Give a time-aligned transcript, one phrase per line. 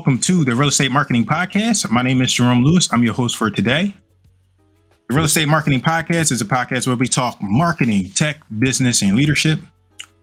[0.00, 1.90] Welcome to the Real Estate Marketing Podcast.
[1.90, 2.90] My name is Jerome Lewis.
[2.90, 3.94] I'm your host for today.
[5.10, 9.14] The Real Estate Marketing Podcast is a podcast where we talk marketing, tech, business, and
[9.14, 9.60] leadership.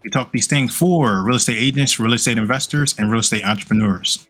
[0.04, 4.26] We talk these things for real estate agents, real estate investors, and real estate entrepreneurs.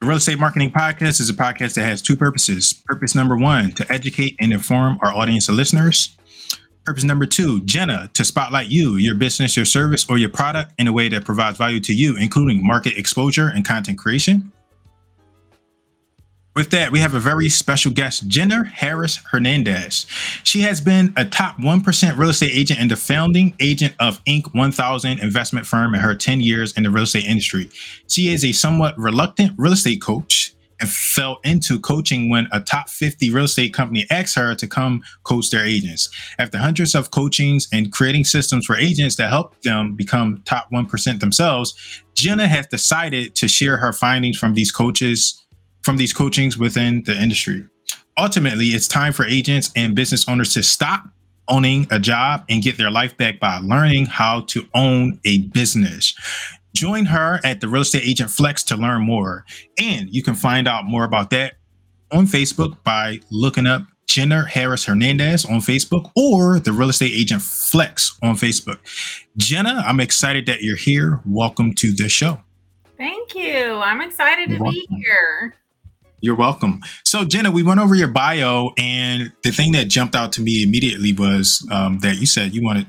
[0.00, 2.72] The Real Estate Marketing Podcast is a podcast that has two purposes.
[2.72, 6.16] Purpose number one, to educate and inform our audience of listeners.
[6.84, 10.86] Purpose number two, Jenna, to spotlight you, your business, your service, or your product in
[10.86, 14.52] a way that provides value to you, including market exposure and content creation.
[16.54, 20.06] With that, we have a very special guest, Jenna Harris Hernandez.
[20.44, 24.54] She has been a top 1% real estate agent and the founding agent of Inc.
[24.54, 27.70] 1000 investment firm in her 10 years in the real estate industry.
[28.08, 30.53] She is a somewhat reluctant real estate coach
[30.84, 35.02] and fell into coaching when a top 50 real estate company asked her to come
[35.22, 36.10] coach their agents.
[36.38, 41.20] After hundreds of coachings and creating systems for agents that help them become top 1%
[41.20, 45.42] themselves, Jenna has decided to share her findings from these coaches,
[45.82, 47.64] from these coachings within the industry.
[48.18, 51.08] Ultimately, it's time for agents and business owners to stop
[51.48, 56.14] owning a job and get their life back by learning how to own a business.
[56.74, 59.44] Join her at the Real Estate Agent Flex to learn more.
[59.78, 61.54] And you can find out more about that
[62.10, 67.42] on Facebook by looking up Jenna Harris Hernandez on Facebook or the Real Estate Agent
[67.42, 68.78] Flex on Facebook.
[69.36, 71.20] Jenna, I'm excited that you're here.
[71.24, 72.40] Welcome to the show.
[72.96, 73.76] Thank you.
[73.76, 75.54] I'm excited to be here.
[76.20, 76.80] You're welcome.
[77.04, 80.62] So, Jenna, we went over your bio, and the thing that jumped out to me
[80.62, 82.86] immediately was um, that you said you wanted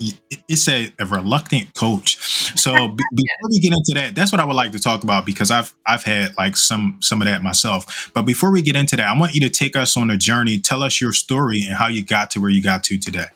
[0.00, 2.16] it's a, a reluctant coach.
[2.58, 5.26] So b- before we get into that, that's what I would like to talk about
[5.26, 8.10] because I've I've had like some some of that myself.
[8.14, 10.58] But before we get into that, I want you to take us on a journey.
[10.58, 13.26] Tell us your story and how you got to where you got to today.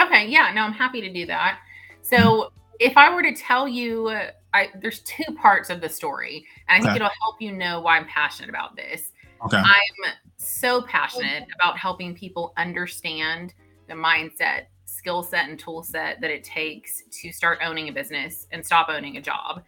[0.00, 1.58] Okay, yeah, no, I'm happy to do that.
[2.02, 2.56] So mm-hmm.
[2.80, 4.10] if I were to tell you,
[4.54, 6.96] I, there's two parts of the story, and I think okay.
[6.96, 9.12] it'll help you know why I'm passionate about this.
[9.44, 9.56] Okay.
[9.56, 13.54] I'm so passionate about helping people understand
[13.88, 14.66] the mindset
[15.02, 18.88] skill set and tool set that it takes to start owning a business and stop
[18.88, 19.64] owning a job.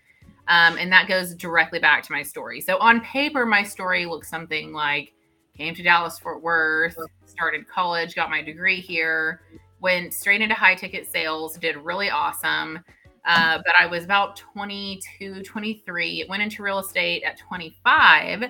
[0.46, 2.60] Um, and that goes directly back to my story.
[2.60, 5.12] So on paper, my story looks something like
[5.56, 6.96] came to Dallas Fort Worth,
[7.26, 9.42] started college, got my degree here,
[9.80, 12.78] went straight into high ticket sales, did really awesome.
[13.24, 18.44] Uh, but I was about 22, 23, went into real estate at 25.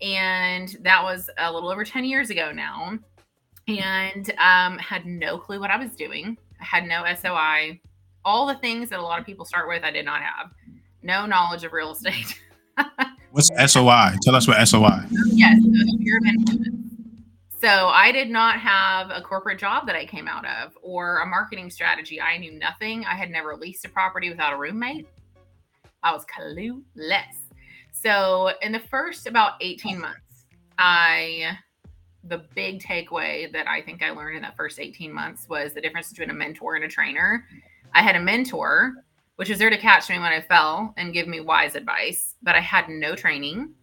[0.00, 2.98] And that was a little over 10 years ago now
[3.68, 6.36] and um, had no clue what I was doing.
[6.60, 7.80] I had no SOI.
[8.24, 10.50] All the things that a lot of people start with, I did not have.
[11.02, 12.40] No knowledge of real estate.
[13.30, 14.16] What's SOI?
[14.22, 15.04] Tell us what SOI.
[15.26, 15.58] Yes,
[17.60, 21.26] so I did not have a corporate job that I came out of or a
[21.26, 22.18] marketing strategy.
[22.18, 23.04] I knew nothing.
[23.04, 25.06] I had never leased a property without a roommate.
[26.02, 27.36] I was clueless.
[27.92, 30.46] So in the first about 18 months,
[30.78, 31.58] I
[32.24, 35.80] the big takeaway that I think I learned in that first 18 months was the
[35.80, 37.46] difference between a mentor and a trainer.
[37.94, 38.92] I had a mentor,
[39.36, 42.54] which was there to catch me when I fell and give me wise advice, but
[42.54, 43.74] I had no training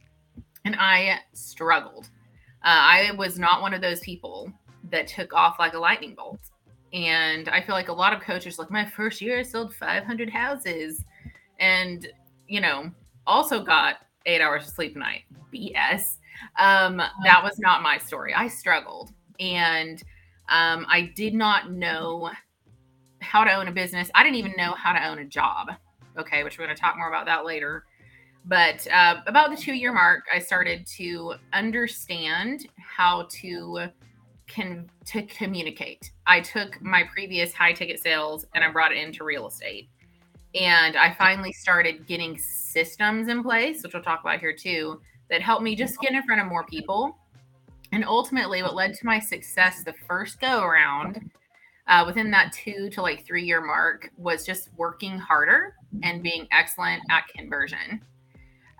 [0.65, 2.09] and I struggled.
[2.63, 4.51] Uh, I was not one of those people
[4.89, 6.39] that took off like a lightning bolt.
[6.93, 10.29] And I feel like a lot of coaches, like my first year, I sold 500
[10.29, 11.03] houses
[11.59, 12.07] and,
[12.47, 12.91] you know,
[13.25, 15.23] also got eight hours of sleep a night.
[15.53, 16.17] BS.
[16.57, 18.33] Um, that was not my story.
[18.33, 20.01] I struggled and
[20.49, 22.31] um, I did not know
[23.19, 24.09] how to own a business.
[24.15, 25.69] I didn't even know how to own a job.
[26.17, 27.85] Okay, which we're going to talk more about that later.
[28.45, 33.89] But uh, about the two year mark, I started to understand how to
[34.47, 36.11] can to communicate.
[36.25, 39.89] I took my previous high ticket sales and I brought it into real estate.
[40.55, 45.41] And I finally started getting systems in place, which we'll talk about here too, that
[45.41, 47.17] helped me just get in front of more people.
[47.91, 51.31] And ultimately, what led to my success the first go around
[51.87, 56.47] uh, within that two to like three year mark was just working harder and being
[56.51, 58.01] excellent at conversion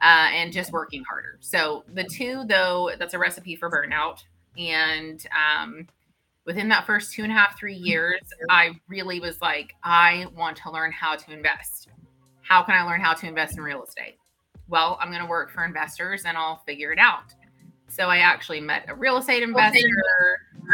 [0.02, 1.38] uh, and just working harder.
[1.40, 4.24] So, the two, though, that's a recipe for burnout.
[4.58, 5.88] And um,
[6.46, 10.58] within that first two and a half, three years, I really was like, I want
[10.58, 11.90] to learn how to invest.
[12.42, 14.18] How can I learn how to invest in real estate?
[14.68, 17.34] Well, I'm going to work for investors and I'll figure it out.
[17.90, 19.88] So I actually met a real estate investor.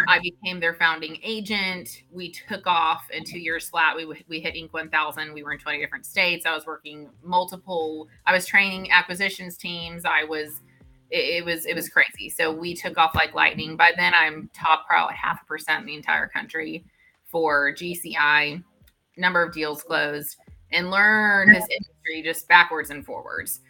[0.08, 2.04] I became their founding agent.
[2.12, 3.96] We took off in two years flat.
[3.96, 4.74] We we hit Inc.
[4.74, 5.34] 1000.
[5.34, 6.46] We were in 20 different states.
[6.46, 8.08] I was working multiple.
[8.26, 10.06] I was training acquisitions teams.
[10.06, 10.62] I was.
[11.12, 12.30] It, it was it was crazy.
[12.30, 13.78] So we took off like lightning.
[13.78, 16.84] By then, I'm top pro at half a percent in the entire country
[17.26, 18.64] for GCI.
[19.18, 20.38] Number of deals closed
[20.72, 23.62] and learn this industry just backwards and forwards.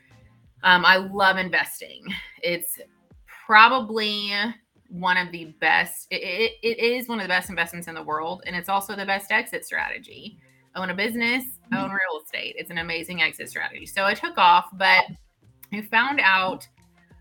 [0.64, 2.06] Um, I love investing.
[2.42, 2.80] It's
[3.46, 4.32] probably
[4.90, 6.08] one of the best.
[6.10, 8.96] It, it, it is one of the best investments in the world, and it's also
[8.96, 10.40] the best exit strategy.
[10.76, 11.44] Own a business,
[11.74, 12.56] own real estate.
[12.58, 13.86] It's an amazing exit strategy.
[13.86, 15.06] So I took off, but
[15.72, 16.68] I found out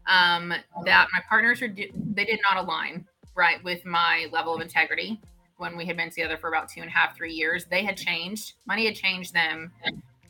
[0.07, 0.55] um,
[0.85, 5.21] that my partners were they did not align right with my level of integrity
[5.57, 7.67] when we had been together for about two and a half, three years.
[7.67, 8.55] They had changed.
[8.67, 9.73] Money had changed them,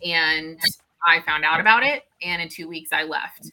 [0.05, 0.59] and
[1.05, 2.05] I found out about it.
[2.23, 3.51] And in two weeks, I left.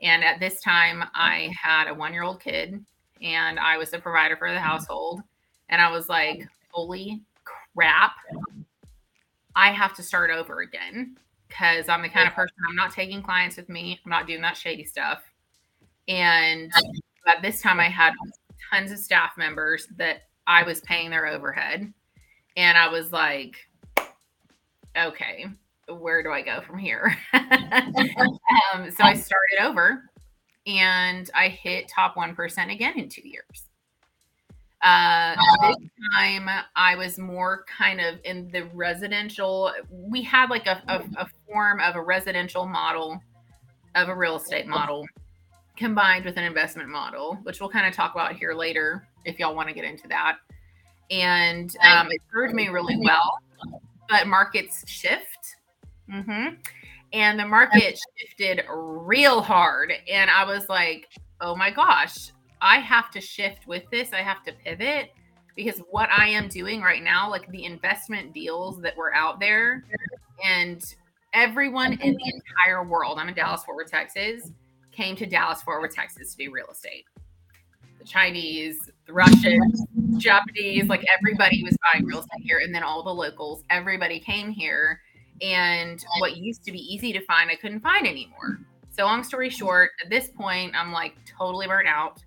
[0.00, 2.84] And at this time, I had a one year old kid
[3.22, 4.66] and I was the provider for the mm-hmm.
[4.66, 5.22] household.
[5.68, 7.22] And I was like, holy
[7.74, 8.12] crap,
[9.54, 11.16] I have to start over again
[11.48, 14.00] because I'm the kind of person I'm not taking clients with me.
[14.04, 15.22] I'm not doing that shady stuff.
[16.08, 16.72] And
[17.28, 18.12] at this time, I had
[18.70, 21.92] tons of staff members that I was paying their overhead.
[22.56, 23.56] And I was like,
[24.96, 25.46] okay,
[25.88, 27.16] where do I go from here?
[27.34, 30.10] um, so I started over
[30.66, 33.68] and I hit top 1% again in two years.
[34.82, 35.76] Uh, this
[36.16, 39.72] time I was more kind of in the residential.
[39.90, 43.20] We had like a, a, a form of a residential model
[43.94, 45.06] of a real estate model
[45.76, 49.54] combined with an investment model, which we'll kind of talk about here later if y'all
[49.54, 50.38] want to get into that.
[51.10, 53.38] And um, it served me really well,
[54.08, 55.56] but markets shift.
[56.10, 56.54] Mm-hmm.
[57.12, 59.92] And the market shifted real hard.
[60.10, 61.08] And I was like,
[61.40, 64.12] oh my gosh, I have to shift with this.
[64.12, 65.10] I have to pivot
[65.54, 69.84] because what I am doing right now, like the investment deals that were out there,
[70.44, 70.82] and
[71.34, 74.50] everyone in the entire world, I'm in Dallas, Fort Worth, Texas,
[74.92, 77.04] came to Dallas, Fort Worth, Texas to do real estate.
[77.98, 79.84] The Chinese, the Russians,
[80.16, 82.58] Japanese, like everybody was buying real estate here.
[82.58, 85.00] And then all the locals, everybody came here
[85.42, 88.60] and what used to be easy to find, I couldn't find anymore.
[88.90, 92.22] So, long story short, at this point, I'm like totally burnt out.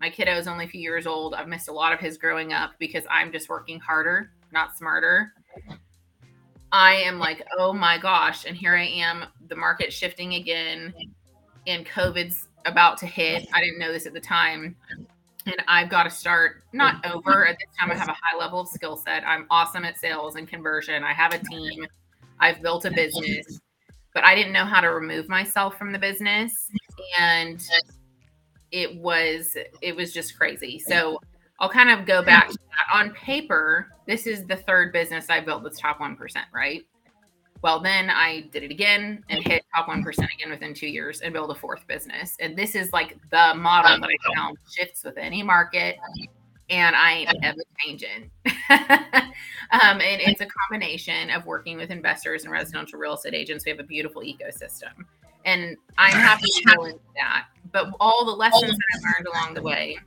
[0.00, 1.34] My kiddo is only a few years old.
[1.34, 5.32] I've missed a lot of his growing up because I'm just working harder, not smarter.
[6.70, 8.44] I am like, oh my gosh.
[8.44, 10.94] And here I am, the market shifting again,
[11.66, 13.48] and COVID's about to hit.
[13.52, 14.76] I didn't know this at the time.
[15.46, 17.46] And I've got to start not over.
[17.48, 19.26] At this time, I have a high level of skill set.
[19.26, 21.02] I'm awesome at sales and conversion.
[21.02, 21.86] I have a team.
[22.40, 23.60] I've built a business,
[24.14, 26.52] but I didn't know how to remove myself from the business.
[27.18, 27.62] And
[28.70, 30.78] it was it was just crazy.
[30.78, 31.18] So
[31.60, 32.96] I'll kind of go back to that.
[32.96, 36.16] On paper, this is the third business I built that's top 1%,
[36.54, 36.82] right?
[37.62, 41.32] Well, then I did it again and hit top 1% again within two years and
[41.32, 42.36] build a fourth business.
[42.38, 45.96] And this is like the model that I found shifts with any market
[46.70, 48.30] and I ain't ever changing.
[48.70, 53.64] um, and it's a combination of working with investors and residential real estate agents.
[53.64, 54.92] We have a beautiful ecosystem,
[55.44, 57.46] and I'm happy to go into that.
[57.72, 59.98] But all the lessons that I've learned along the way.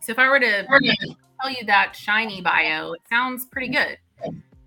[0.00, 3.98] So if I were to tell you that shiny bio, it sounds pretty good.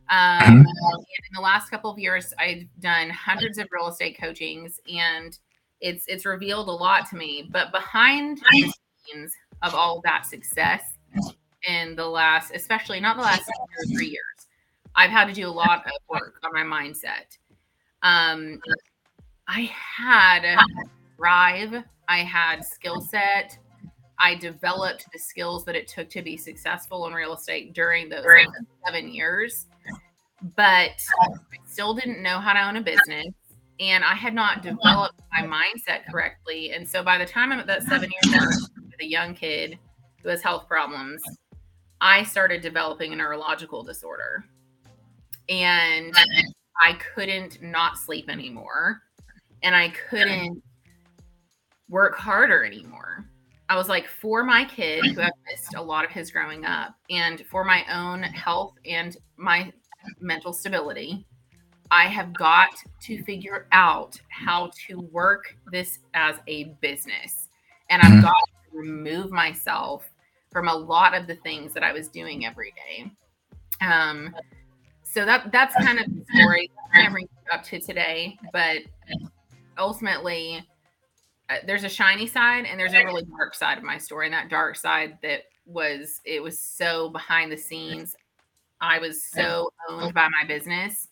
[0.09, 5.37] Um, in the last couple of years, I've done hundreds of real estate coachings, and
[5.79, 7.47] it's it's revealed a lot to me.
[7.49, 8.73] But behind the
[9.05, 10.81] scenes of all that success
[11.67, 14.47] in the last, especially not the last two or three years.
[14.95, 17.37] I've had to do a lot of work on my mindset.
[18.03, 18.59] Um,
[19.47, 20.57] I had
[21.17, 23.57] drive, I had skill set,
[24.19, 28.25] I developed the skills that it took to be successful in real estate during those
[28.85, 29.65] seven years,
[30.55, 30.91] but
[31.21, 33.27] I still didn't know how to own a business.
[33.79, 36.71] And I had not developed my mindset correctly.
[36.71, 39.79] And so by the time I'm at that seven years with a young kid
[40.23, 41.21] who has health problems,
[41.99, 44.45] I started developing a neurological disorder.
[45.49, 46.13] And
[46.81, 49.01] I couldn't not sleep anymore.
[49.63, 50.61] And I couldn't
[51.89, 53.25] work harder anymore.
[53.69, 56.95] I was like, for my kid who have missed a lot of his growing up,
[57.09, 59.71] and for my own health and my
[60.19, 61.25] mental stability,
[61.89, 62.69] I have got
[63.03, 67.49] to figure out how to work this as a business.
[67.89, 68.21] And I've mm-hmm.
[68.21, 70.09] got remove myself
[70.51, 73.11] from a lot of the things that I was doing every day.
[73.85, 74.35] Um,
[75.03, 77.23] so that that's kind of the story kind of
[77.53, 78.37] up to today.
[78.53, 78.79] But
[79.77, 80.65] ultimately,
[81.49, 84.27] uh, there's a shiny side and there's a really dark side of my story.
[84.27, 88.15] And that dark side that was it was so behind the scenes.
[88.79, 91.07] I was so owned by my business.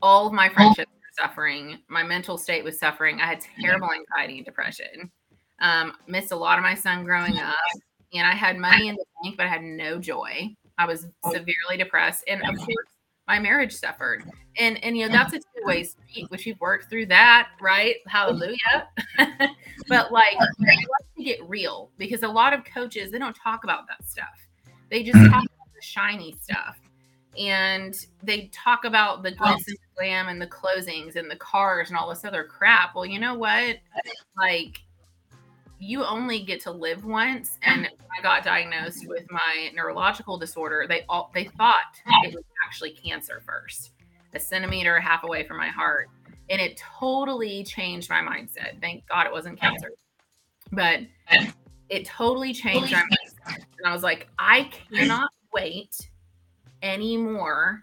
[0.00, 1.78] All of my friendships were suffering.
[1.88, 3.20] My mental state was suffering.
[3.20, 5.10] I had terrible anxiety and depression.
[5.62, 7.54] Um, missed a lot of my son growing up
[8.14, 10.54] and I had money in the bank, but I had no joy.
[10.78, 12.24] I was severely depressed.
[12.28, 12.86] And of course,
[13.26, 14.24] my marriage suffered.
[14.58, 17.96] And and you know that's a two way street, which we've worked through that, right?
[18.06, 18.88] Hallelujah.
[19.88, 24.06] but like let's get real because a lot of coaches they don't talk about that
[24.06, 24.26] stuff.
[24.90, 26.78] They just talk about the shiny stuff.
[27.38, 31.96] And they talk about the glitz and glam and the closings and the cars and
[31.96, 32.94] all this other crap.
[32.94, 33.78] Well, you know what?
[34.36, 34.82] Like
[35.82, 41.04] you only get to live once and i got diagnosed with my neurological disorder they
[41.08, 43.90] all they thought it was actually cancer first
[44.34, 46.08] a centimeter half away from my heart
[46.50, 48.80] and it totally changed my mindset.
[48.80, 49.90] Thank god it wasn't cancer.
[50.70, 51.00] But
[51.88, 56.10] it totally changed my mindset and i was like i cannot wait
[56.82, 57.82] anymore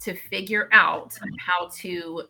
[0.00, 2.22] to figure out how to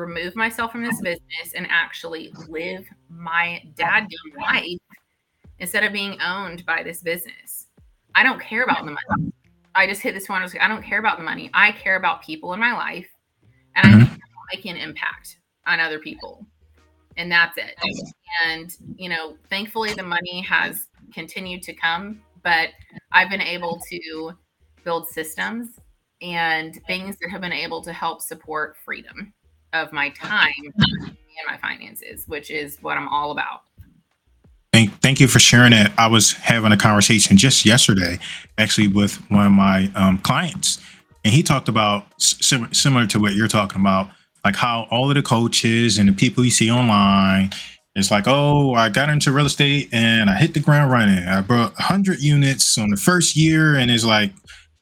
[0.00, 4.78] remove myself from this business and actually live my dad life
[5.58, 7.66] instead of being owned by this business.
[8.14, 9.32] I don't care about the money.
[9.74, 10.40] I just hit this one.
[10.40, 11.50] I, was, I don't care about the money.
[11.54, 13.08] I care about people in my life
[13.76, 14.14] and mm-hmm.
[14.14, 16.44] I make an impact on other people.
[17.16, 17.78] And that's it.
[18.46, 22.70] And, you know, thankfully the money has continued to come, but
[23.12, 24.32] I've been able to
[24.84, 25.68] build systems
[26.22, 29.32] and things that have been able to help support freedom
[29.72, 33.62] of my time and my finances, which is what I'm all about.
[34.72, 35.92] Thank, thank you for sharing that.
[35.98, 38.18] I was having a conversation just yesterday,
[38.56, 40.80] actually, with one of my um, clients,
[41.24, 44.10] and he talked about sim- similar to what you're talking about,
[44.44, 47.50] like how all of the coaches and the people you see online,
[47.96, 51.24] it's like, oh, I got into real estate and I hit the ground running.
[51.24, 54.32] I brought 100 units on the first year, and it's like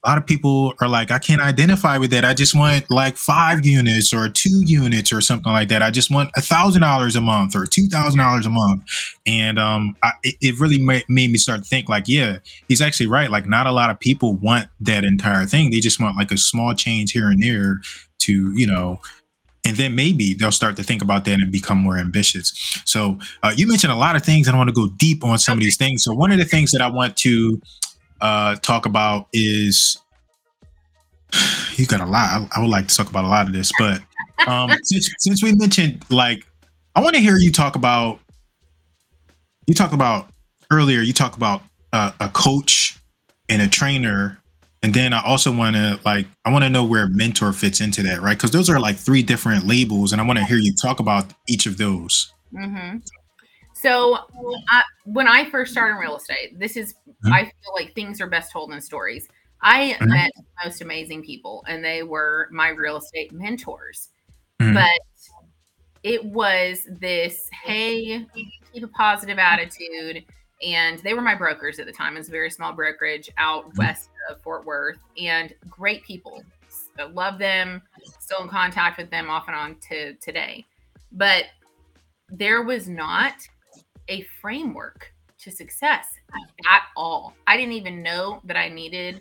[0.04, 2.24] a lot of people are like, I can't identify with that.
[2.24, 5.82] I just want like five units or two units or something like that.
[5.82, 8.84] I just want a thousand dollars a month or two thousand dollars a month.
[9.26, 12.38] And um, I, it, really made, me start to think like, yeah,
[12.68, 13.28] he's actually right.
[13.28, 15.70] Like, not a lot of people want that entire thing.
[15.70, 17.80] They just want like a small change here and there
[18.20, 19.00] to, you know,
[19.64, 22.52] and then maybe they'll start to think about that and become more ambitious.
[22.84, 25.38] So uh, you mentioned a lot of things, and I want to go deep on
[25.38, 26.04] some of these things.
[26.04, 27.60] So one of the things that I want to
[28.20, 29.98] uh, talk about is
[31.76, 32.48] you got a lot.
[32.54, 34.00] I would like to talk about a lot of this, but
[34.46, 36.46] um, since since we mentioned like,
[36.94, 38.20] I want to hear you talk about.
[39.66, 40.30] You talk about
[40.70, 41.00] earlier.
[41.00, 42.98] You talk about uh, a coach
[43.50, 44.38] and a trainer,
[44.82, 48.02] and then I also want to like I want to know where mentor fits into
[48.04, 48.36] that, right?
[48.36, 51.26] Because those are like three different labels, and I want to hear you talk about
[51.48, 52.32] each of those.
[52.54, 52.98] Mm-hmm.
[53.80, 54.18] So
[54.68, 57.32] I, when I first started in real estate, this is mm-hmm.
[57.32, 59.28] I feel like things are best told in stories.
[59.62, 60.08] I mm-hmm.
[60.08, 60.32] met
[60.64, 64.08] most amazing people, and they were my real estate mentors.
[64.60, 64.74] Mm-hmm.
[64.74, 65.28] But
[66.02, 68.26] it was this hey,
[68.72, 70.24] keep a positive attitude.
[70.60, 72.16] And they were my brokers at the time.
[72.16, 73.78] It was a very small brokerage out mm-hmm.
[73.78, 76.42] west of Fort Worth, and great people.
[76.98, 77.80] I love them,
[78.18, 80.66] still in contact with them off and on to today.
[81.12, 81.44] But
[82.28, 83.34] there was not
[84.08, 86.06] a framework to success
[86.68, 87.34] at all.
[87.46, 89.20] I didn't even know that I needed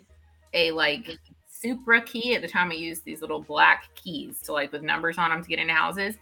[0.54, 1.18] a like
[1.48, 2.70] Supra key at the time.
[2.70, 5.74] I used these little black keys to like with numbers on them to get into
[5.74, 6.14] houses.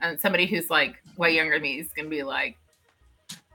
[0.00, 2.56] And somebody who's like way younger than me is gonna be like,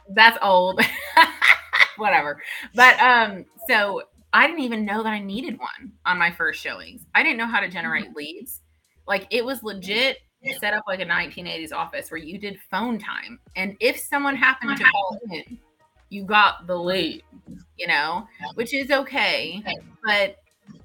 [0.10, 0.82] "That's old."
[1.98, 2.42] Whatever.
[2.74, 7.06] But um, so I didn't even know that I needed one on my first showings.
[7.14, 8.62] I didn't know how to generate leads.
[9.08, 10.20] Like it was legit
[10.60, 13.40] set up like a 1980s office where you did phone time.
[13.56, 15.58] And if someone happened to call in,
[16.10, 17.24] you got the lead,
[17.78, 19.64] you know, which is okay.
[20.04, 20.38] But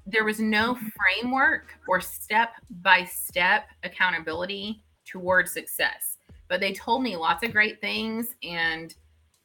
[0.05, 6.17] there was no framework or step by step accountability towards success.
[6.47, 8.93] But they told me lots of great things and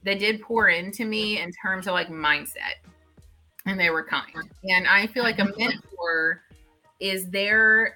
[0.03, 2.81] they did pour into me in terms of like mindset
[3.67, 4.51] and they were kind.
[4.65, 6.43] And I feel like a mentor
[6.99, 7.95] is there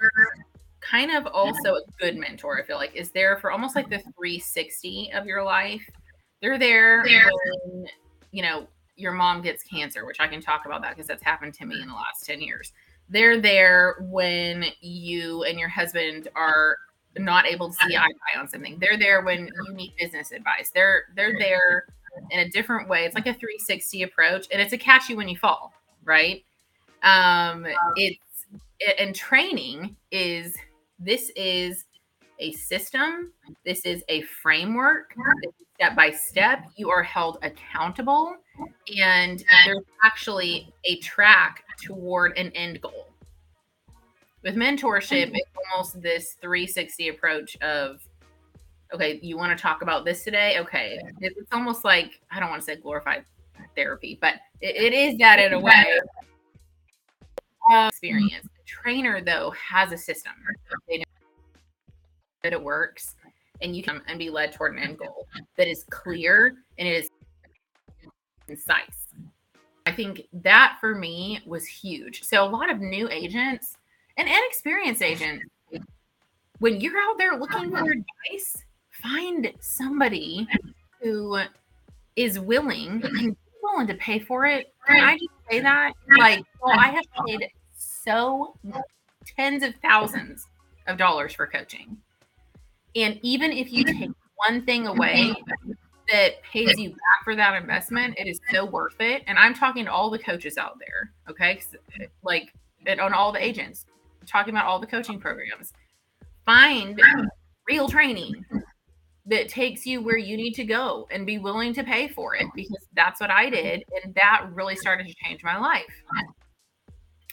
[0.89, 3.99] kind of also a good mentor, I feel like, is there for almost like the
[3.99, 5.89] 360 of your life.
[6.41, 7.87] They're there when,
[8.33, 11.55] you know, your mom gets cancer, which I can talk about that because that's happened
[11.55, 12.73] to me in the last 10 years.
[13.09, 16.79] They're there when you and your husband are
[17.17, 18.79] not able to see eye to eye on something.
[18.79, 20.71] They're there when you need business advice.
[20.75, 21.87] They're they're there
[22.31, 23.05] in a different way.
[23.05, 25.73] It's like a 360 approach, and it's a catch you when you fall,
[26.05, 26.45] right?
[27.03, 28.47] Um, it's
[28.99, 30.57] and training is
[30.99, 31.85] this is
[32.39, 33.33] a system,
[33.65, 35.15] this is a framework,
[35.75, 36.65] step by step.
[36.77, 38.37] You are held accountable,
[38.97, 43.11] and there's actually a track toward an end goal.
[44.43, 48.07] With mentorship, it's almost this 360 approach of,
[48.93, 50.59] okay, you want to talk about this today?
[50.59, 50.99] Okay.
[51.21, 53.25] It's almost like, I don't want to say glorified
[53.75, 55.99] therapy, but it, it is that in a way.
[57.89, 58.47] Experience
[58.83, 60.33] trainer though has a system.
[60.89, 61.05] They know
[62.43, 63.17] that it works
[63.63, 65.27] and you can and be led toward an end goal
[65.57, 67.11] that is clear and it is
[68.47, 69.07] concise.
[69.87, 72.25] I think that for me was huge.
[72.25, 73.77] So a lot of new agents
[74.17, 75.45] and inexperienced agents,
[76.59, 78.57] when you're out there looking for advice,
[79.03, 80.47] find somebody
[81.03, 81.39] who
[82.17, 84.73] is willing and willing to pay for it.
[84.87, 85.93] Can I just say that?
[86.19, 87.49] Like, well, I have paid
[88.05, 88.57] so
[89.37, 90.47] tens of thousands
[90.87, 91.97] of dollars for coaching.
[92.95, 94.11] And even if you take
[94.47, 95.35] one thing away
[96.13, 99.23] that pays you back for that investment, it is so worth it.
[99.27, 101.61] And I'm talking to all the coaches out there, okay?
[102.23, 102.53] Like,
[102.87, 103.87] on all the agents,
[104.27, 105.73] talking about all the coaching programs.
[106.45, 107.01] Find
[107.67, 108.45] real training
[109.27, 112.47] that takes you where you need to go and be willing to pay for it
[112.55, 113.83] because that's what I did.
[114.05, 115.83] And that really started to change my life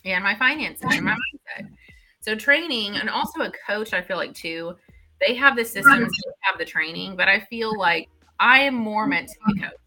[0.06, 1.70] and my finances and my mindset.
[2.22, 4.76] So, training and also a coach, I feel like too,
[5.26, 9.06] they have the systems, they have the training, but I feel like I am more
[9.08, 9.78] meant to be a coach.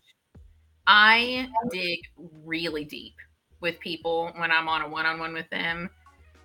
[0.87, 2.01] I dig
[2.45, 3.15] really deep
[3.61, 5.89] with people when I'm on a one on one with them.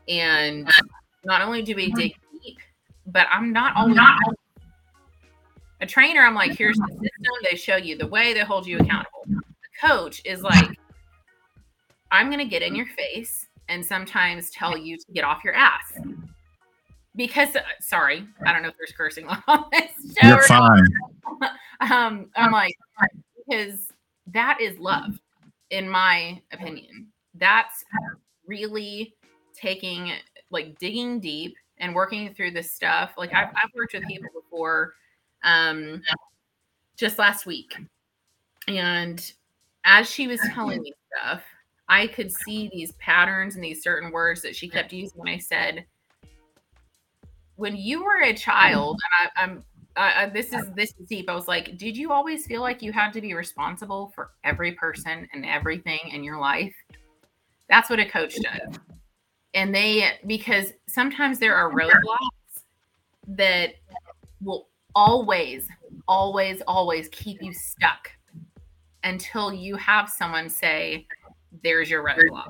[0.08, 0.70] And
[1.24, 2.00] not only do we mm-hmm.
[2.00, 2.58] dig deep,
[3.06, 3.98] but I'm not always
[5.82, 6.22] a trainer.
[6.22, 7.10] I'm like, here's the system.
[7.44, 9.26] They show you the way, they hold you accountable.
[9.30, 10.70] A coach is like,
[12.12, 15.54] I'm going to get in your face and sometimes tell you to get off your
[15.54, 15.94] ass
[17.16, 20.28] because uh, sorry, I don't know if there's cursing on this show.
[20.28, 20.84] You're fine.
[21.92, 22.76] um, I'm like
[23.38, 23.92] because
[24.28, 25.20] that is love,
[25.70, 27.08] in my opinion.
[27.36, 27.84] That's
[28.48, 29.14] really
[29.54, 30.14] taking
[30.50, 33.14] like digging deep and working through this stuff.
[33.18, 34.94] Like I've, I've worked with people before,
[35.44, 36.02] um,
[36.98, 37.76] just last week,
[38.68, 39.32] and
[39.84, 41.44] as she was telling me stuff,
[41.90, 45.40] I could see these patterns and these certain words that she kept using when I
[45.40, 45.86] said
[47.60, 49.64] when you were a child, and I, am
[49.98, 51.30] uh, this is this is deep.
[51.30, 54.72] I was like, did you always feel like you had to be responsible for every
[54.72, 56.74] person and everything in your life?
[57.68, 58.80] That's what a coach does.
[59.54, 62.64] And they because sometimes there are roadblocks
[63.28, 63.74] that
[64.42, 65.68] will always,
[66.08, 68.10] always, always keep you stuck
[69.04, 71.06] until you have someone say,
[71.64, 72.50] "There's your roadblock."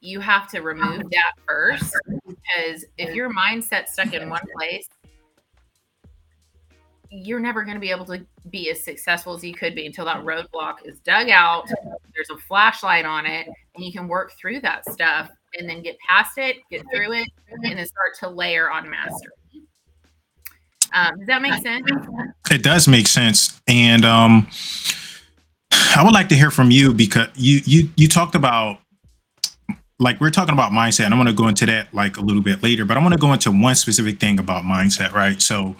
[0.00, 1.94] You have to remove that first
[2.26, 4.88] because if your mindset's stuck in one place,
[7.10, 10.04] you're never going to be able to be as successful as you could be until
[10.04, 11.68] that roadblock is dug out.
[12.14, 15.96] There's a flashlight on it, and you can work through that stuff and then get
[16.08, 19.32] past it, get through it, and then start to layer on mastery.
[20.92, 21.88] Um, does that make sense?
[22.50, 24.48] It does make sense, and um,
[25.96, 28.78] I would like to hear from you because you you you talked about
[29.98, 32.42] like we're talking about mindset and i want to go into that like a little
[32.42, 35.40] bit later but i want to go into one specific thing about mindset right?
[35.42, 35.76] So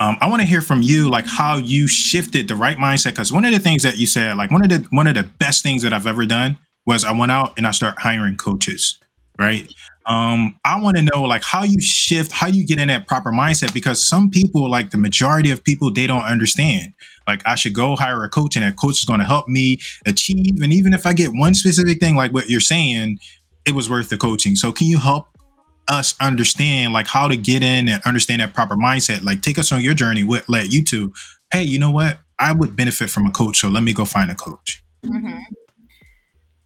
[0.00, 3.32] um, i want to hear from you like how you shifted the right mindset because
[3.32, 5.62] one of the things that you said like one of the one of the best
[5.62, 8.98] things that i've ever done was i went out and i started hiring coaches
[9.38, 9.72] right
[10.06, 13.32] um i want to know like how you shift how you get in that proper
[13.32, 16.92] mindset because some people like the majority of people they don't understand
[17.26, 19.78] like i should go hire a coach and that coach is going to help me
[20.04, 23.18] achieve and even if i get one specific thing like what you're saying
[23.64, 24.56] it was worth the coaching.
[24.56, 25.26] So can you help
[25.88, 29.22] us understand like how to get in and understand that proper mindset?
[29.22, 30.24] Like take us on your journey.
[30.24, 31.12] What led you to,
[31.52, 32.18] hey, you know what?
[32.38, 34.82] I would benefit from a coach, so let me go find a coach.
[35.06, 35.38] Mm-hmm.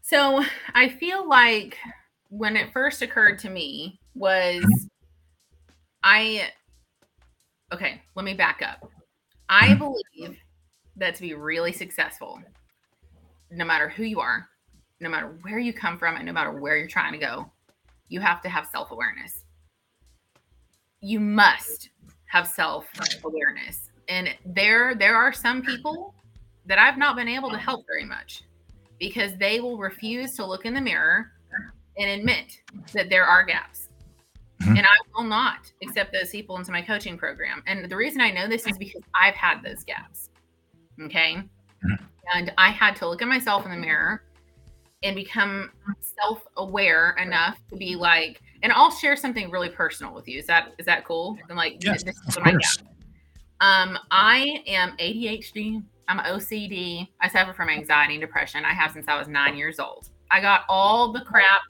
[0.02, 0.42] So
[0.74, 1.76] I feel like
[2.28, 4.64] when it first occurred to me was
[6.02, 6.50] I
[7.72, 8.90] okay, let me back up.
[9.48, 9.78] I mm-hmm.
[9.78, 10.38] believe
[10.96, 12.40] that to be really successful,
[13.50, 14.48] no matter who you are,
[15.00, 17.50] no matter where you come from and no matter where you're trying to go,
[18.08, 19.44] you have to have self awareness.
[21.00, 21.90] You must
[22.26, 22.86] have self
[23.24, 23.90] awareness.
[24.08, 26.14] And there, there are some people
[26.66, 28.42] that I've not been able to help very much
[28.98, 31.32] because they will refuse to look in the mirror
[31.98, 32.60] and admit
[32.92, 33.88] that there are gaps.
[34.62, 34.76] Mm-hmm.
[34.76, 37.62] And I will not accept those people into my coaching program.
[37.66, 40.30] And the reason I know this is because I've had those gaps.
[41.00, 41.34] Okay.
[41.36, 42.04] Mm-hmm.
[42.34, 44.22] And I had to look at myself in the mirror
[45.02, 45.70] and become
[46.20, 50.72] self-aware enough to be like and i'll share something really personal with you is that
[50.78, 52.52] is that cool and like yes, this is what I
[53.60, 59.06] um i am adhd i'm ocd i suffer from anxiety and depression i have since
[59.08, 61.60] i was nine years old i got all the crap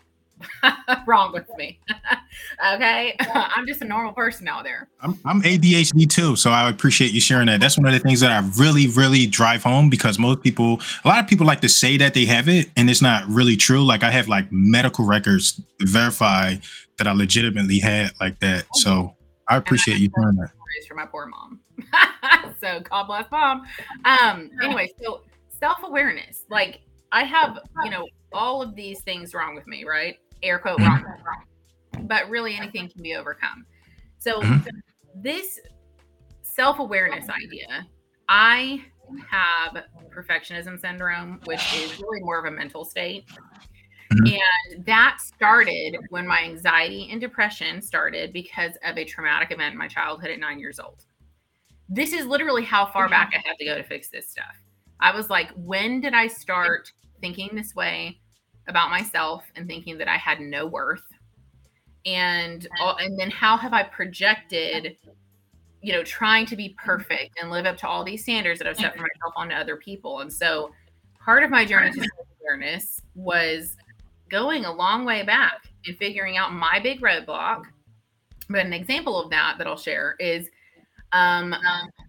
[1.07, 1.79] wrong with me.
[2.74, 3.16] okay.
[3.35, 4.88] I'm just a normal person out there.
[5.01, 6.37] I'm, I'm ADHD too.
[6.37, 7.61] So I appreciate you sharing that.
[7.61, 11.09] That's one of the things that I really, really drive home because most people, a
[11.09, 13.85] lot of people like to say that they have it and it's not really true.
[13.85, 16.57] Like I have like medical records to verify
[16.98, 18.66] that I legitimately had like that.
[18.74, 19.14] So
[19.48, 20.51] I appreciate you sharing that.
[20.87, 21.61] For my poor mom.
[22.61, 23.66] so God bless mom.
[24.05, 25.22] Um, anyway, so
[25.59, 26.44] self-awareness.
[26.51, 26.81] Like
[27.12, 30.18] I have, you know, all of these things wrong with me, right?
[30.42, 31.11] Air quote mm-hmm.
[31.24, 32.07] wrong.
[32.07, 33.66] But really anything can be overcome.
[34.18, 34.68] So mm-hmm.
[35.14, 35.61] this
[36.42, 37.87] self-awareness idea,
[38.29, 38.85] I
[39.31, 43.27] have perfectionism syndrome, which is really more of a mental state.
[44.12, 44.38] Mm-hmm.
[44.74, 49.79] And that started when my anxiety and depression started because of a traumatic event in
[49.79, 51.05] my childhood at nine years old.
[51.88, 54.57] This is literally how far back I had to go to fix this stuff.
[55.01, 58.20] I was like, when did I start thinking this way
[58.69, 61.03] about myself and thinking that I had no worth?
[62.07, 64.97] And and then how have I projected,
[65.83, 68.77] you know, trying to be perfect and live up to all these standards that I've
[68.77, 70.21] set for myself onto other people?
[70.21, 70.71] And so
[71.21, 72.09] part of my journey to
[72.41, 73.77] awareness was
[74.31, 77.65] going a long way back and figuring out my big roadblock.
[78.49, 80.49] But an example of that that I'll share is
[81.13, 81.55] um,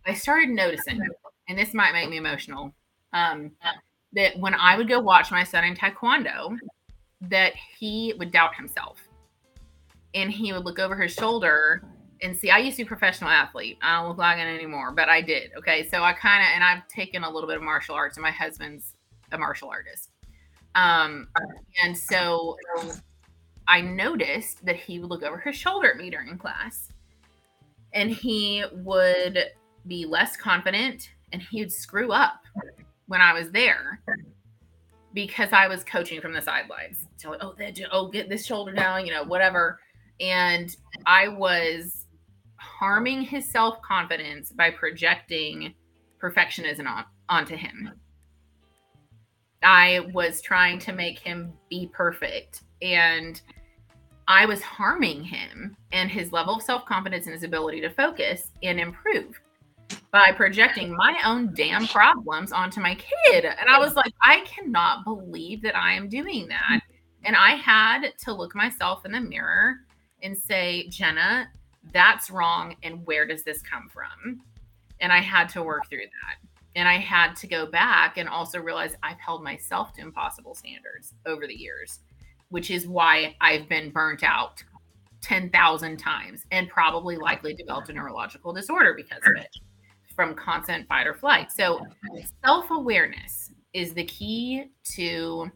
[0.06, 1.02] I started noticing,
[1.48, 2.74] and this might make me emotional
[3.14, 3.52] um,
[4.14, 6.58] that when I would go watch my son in Taekwondo,
[7.22, 9.00] that he would doubt himself.
[10.14, 11.84] And he would look over his shoulder
[12.22, 13.78] and see, I used to be a professional athlete.
[13.82, 15.52] I don't look like it anymore, but I did.
[15.58, 15.88] Okay.
[15.88, 18.32] So I kind of, and I've taken a little bit of martial arts, and my
[18.32, 18.96] husband's
[19.32, 20.10] a martial artist.
[20.76, 21.28] Um,
[21.84, 22.58] and so
[23.68, 26.92] I noticed that he would look over his shoulder at me during class
[27.94, 29.46] and he would
[29.88, 32.42] be less confident and he would screw up
[33.10, 34.02] when I was there
[35.14, 37.08] because I was coaching from the sidelines.
[37.18, 37.56] So, oh,
[37.92, 39.80] oh, get this shoulder down, you know, whatever.
[40.22, 40.74] And
[41.08, 42.06] I was
[42.58, 45.74] harming his self confidence by projecting
[46.22, 47.92] perfectionism on, onto him.
[49.64, 52.62] I was trying to make him be perfect.
[52.84, 53.42] And
[54.28, 58.52] I was harming him and his level of self confidence and his ability to focus
[58.62, 59.40] and improve
[60.12, 63.46] by projecting my own damn problems onto my kid.
[63.46, 66.82] And I was like, I cannot believe that I am doing that.
[67.24, 69.78] And I had to look myself in the mirror
[70.24, 71.50] and say, Jenna,
[71.94, 72.76] that's wrong.
[72.84, 74.42] And where does this come from?
[75.00, 76.50] And I had to work through that.
[76.76, 81.14] And I had to go back and also realize I've held myself to impossible standards
[81.26, 82.00] over the years,
[82.50, 84.64] which is why I've been burnt out
[85.22, 89.50] 10,000 times and probably likely developed a neurological disorder because of it
[90.20, 91.50] from constant fight or flight.
[91.50, 91.80] So,
[92.44, 95.50] self awareness is the key to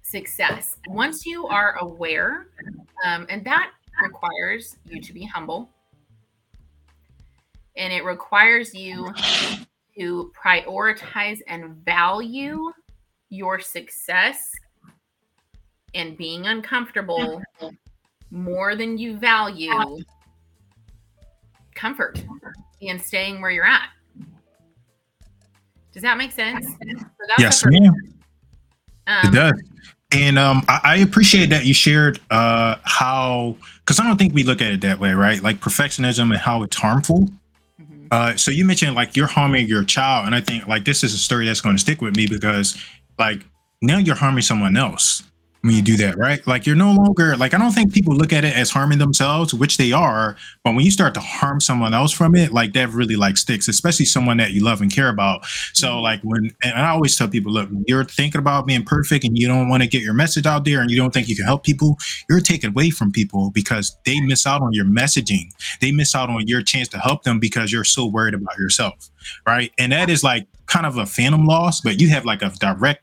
[0.00, 0.76] success.
[0.88, 2.46] Once you are aware,
[3.04, 5.68] um, and that requires you to be humble,
[7.76, 9.12] and it requires you
[9.98, 12.72] to prioritize and value
[13.28, 14.50] your success
[15.94, 17.42] and being uncomfortable
[18.30, 19.98] more than you value
[21.74, 22.24] comfort
[22.88, 23.88] and staying where you're at.
[25.92, 26.66] Does that make sense?
[26.66, 27.06] So
[27.38, 27.94] yes, ma'am.
[29.06, 29.62] Um, it does.
[30.12, 34.44] And um, I, I, appreciate that you shared uh, how, because I don't think we
[34.44, 35.42] look at it that way, right?
[35.42, 37.28] Like perfectionism and how it's harmful.
[37.80, 38.06] Mm-hmm.
[38.10, 41.14] Uh, so you mentioned like you're harming your child, and I think like this is
[41.14, 42.80] a story that's going to stick with me because
[43.18, 43.44] like
[43.82, 45.24] now you're harming someone else
[45.64, 46.46] when you do that, right?
[46.46, 49.54] Like you're no longer like I don't think people look at it as harming themselves,
[49.54, 52.90] which they are, but when you start to harm someone else from it, like that
[52.90, 55.46] really like sticks, especially someone that you love and care about.
[55.72, 56.02] So mm-hmm.
[56.02, 59.48] like when and I always tell people, look, you're thinking about being perfect and you
[59.48, 61.64] don't want to get your message out there and you don't think you can help
[61.64, 61.96] people,
[62.28, 65.46] you're taken away from people because they miss out on your messaging.
[65.80, 69.08] They miss out on your chance to help them because you're so worried about yourself.
[69.46, 69.72] Right.
[69.78, 73.00] And that is like kind of a phantom loss, but you have like a direct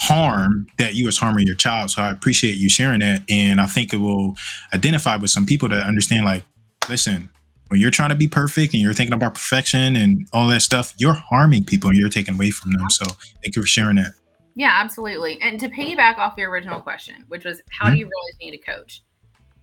[0.00, 1.90] harm that you was harming your child.
[1.90, 3.22] So I appreciate you sharing that.
[3.28, 4.36] And I think it will
[4.74, 6.44] identify with some people that understand like,
[6.88, 7.30] listen,
[7.68, 10.94] when you're trying to be perfect and you're thinking about perfection and all that stuff,
[10.98, 12.90] you're harming people and you're taking away from them.
[12.90, 13.06] So
[13.42, 14.12] thank you for sharing that.
[14.54, 15.40] Yeah, absolutely.
[15.40, 17.94] And to piggyback off your original question, which was how mm-hmm.
[17.94, 19.02] do you realize you need a coach?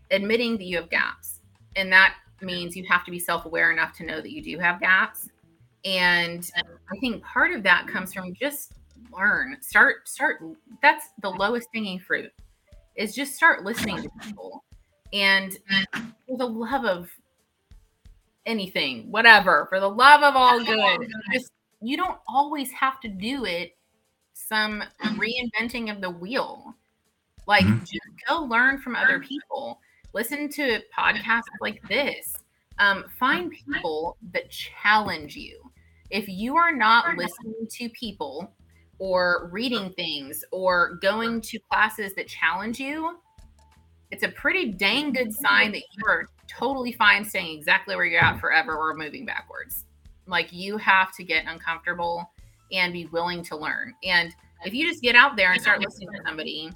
[0.09, 1.39] Admitting that you have gaps.
[1.75, 4.59] And that means you have to be self aware enough to know that you do
[4.59, 5.29] have gaps.
[5.85, 8.73] And I think part of that comes from just
[9.15, 10.41] learn start start
[10.81, 12.31] that's the lowest hanging fruit
[12.95, 14.63] is just start listening to people
[15.13, 15.57] and
[16.27, 17.09] for the love of
[18.45, 23.45] anything whatever for the love of all good just you don't always have to do
[23.45, 23.75] it
[24.33, 26.75] some reinventing of the wheel
[27.47, 27.79] Like, mm-hmm.
[27.79, 29.79] just go learn from other people.
[30.13, 32.35] Listen to podcasts like this.
[32.79, 35.71] Um, find people that challenge you.
[36.09, 38.51] If you are not listening to people
[39.01, 43.17] or reading things or going to classes that challenge you,
[44.11, 48.23] it's a pretty dang good sign that you are totally fine staying exactly where you're
[48.23, 49.85] at forever or moving backwards.
[50.27, 52.29] Like you have to get uncomfortable
[52.71, 53.95] and be willing to learn.
[54.03, 54.35] And
[54.65, 56.69] if you just get out there and start listening to somebody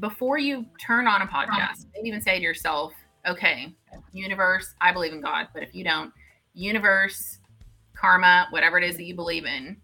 [0.00, 2.92] before you turn on a podcast, maybe even say to yourself,
[3.28, 3.72] okay,
[4.12, 6.12] universe, I believe in God, but if you don't,
[6.52, 7.38] universe,
[7.94, 9.76] karma, whatever it is that you believe in,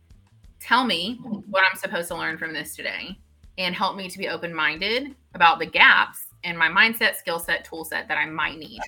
[0.61, 3.17] tell me what I'm supposed to learn from this today
[3.59, 7.65] and help me to be open minded about the gaps in my mindset, skill set,
[7.65, 8.81] tool set that I might need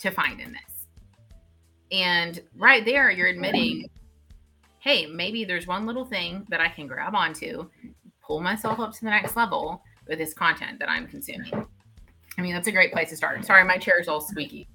[0.00, 0.86] to find in this.
[1.92, 3.88] And right there, you're admitting,
[4.80, 7.68] hey, maybe there's one little thing that I can grab onto,
[8.22, 11.52] pull myself up to the next level with this content that I'm consuming.
[12.38, 13.44] I mean, that's a great place to start.
[13.44, 14.68] Sorry, my chair is all squeaky.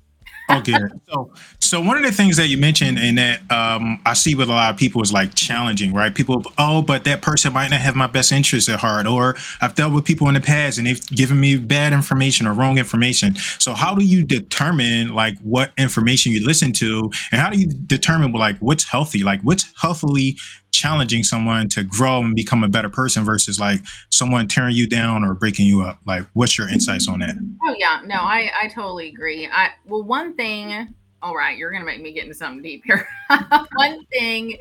[0.60, 0.74] Okay.
[1.10, 4.50] So, so one of the things that you mentioned and that um, I see with
[4.50, 6.14] a lot of people is like challenging, right?
[6.14, 9.76] People, oh, but that person might not have my best interests at heart, or I've
[9.76, 13.36] dealt with people in the past and they've given me bad information or wrong information.
[13.60, 17.68] So, how do you determine like what information you listen to, and how do you
[17.68, 20.38] determine like what's healthy, like what's healthily
[20.72, 25.24] challenging someone to grow and become a better person versus like someone tearing you down
[25.24, 26.00] or breaking you up.
[26.06, 27.36] Like what's your insights on that?
[27.64, 28.02] Oh yeah.
[28.06, 29.48] No i i totally agree.
[29.48, 33.08] I well one thing all right you're gonna make me get into something deep here.
[33.76, 34.58] One thing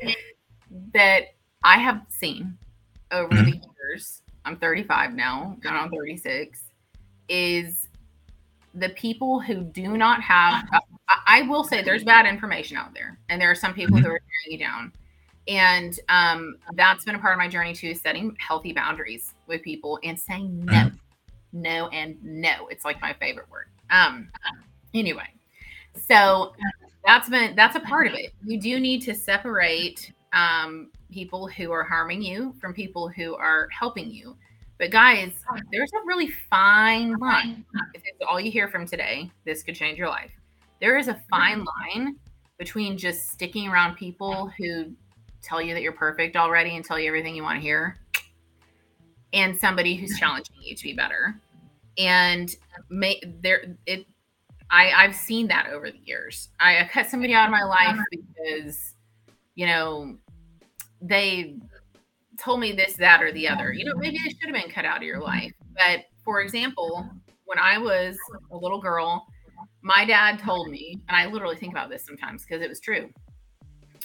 [0.93, 2.57] that i have seen
[3.11, 3.51] over mm-hmm.
[3.51, 6.63] the years i'm 35 now going on 36
[7.29, 7.87] is
[8.73, 10.63] the people who do not have
[11.27, 14.05] I, will say there's bad information out there and there are some people mm-hmm.
[14.05, 14.93] who are tearing you down
[15.51, 19.99] and um, that's been a part of my journey too, setting healthy boundaries with people
[20.01, 20.95] and saying no, mm-hmm.
[21.51, 22.67] no, and no.
[22.69, 23.65] It's like my favorite word.
[23.89, 24.29] Um,
[24.93, 25.27] anyway,
[26.07, 26.53] so
[27.05, 28.33] that's been that's a part of it.
[28.45, 33.67] You do need to separate um, people who are harming you from people who are
[33.77, 34.37] helping you.
[34.79, 35.33] But guys,
[35.69, 37.65] there's a really fine line.
[37.93, 40.31] If it's all you hear from today, this could change your life.
[40.79, 42.15] There is a fine line
[42.57, 44.93] between just sticking around people who
[45.41, 47.99] tell you that you're perfect already and tell you everything you want to hear,
[49.33, 51.39] and somebody who's challenging you to be better.
[51.97, 52.55] And
[52.89, 54.05] may, there, it,
[54.69, 56.49] I, I've seen that over the years.
[56.59, 58.03] I, I cut somebody out of my life uh-huh.
[58.11, 58.93] because,
[59.55, 60.17] you know,
[61.01, 61.57] they
[62.39, 63.73] told me this, that, or the other.
[63.73, 65.51] You know, maybe they should have been cut out of your life.
[65.73, 67.09] But for example,
[67.45, 68.17] when I was
[68.51, 69.27] a little girl,
[69.81, 73.09] my dad told me, and I literally think about this sometimes because it was true.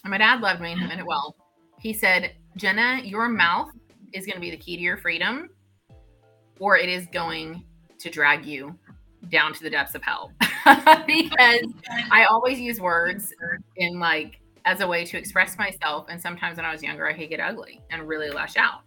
[0.07, 1.35] And my dad loved me and he meant it well.
[1.81, 3.73] He said, Jenna, your mouth
[4.13, 5.51] is going to be the key to your freedom,
[6.61, 7.65] or it is going
[7.99, 8.79] to drag you
[9.33, 10.31] down to the depths of hell.
[11.09, 11.67] because
[12.13, 13.35] I always use words
[13.79, 16.07] in like as a way to express myself.
[16.09, 18.83] And sometimes when I was younger, I could get ugly and really lash out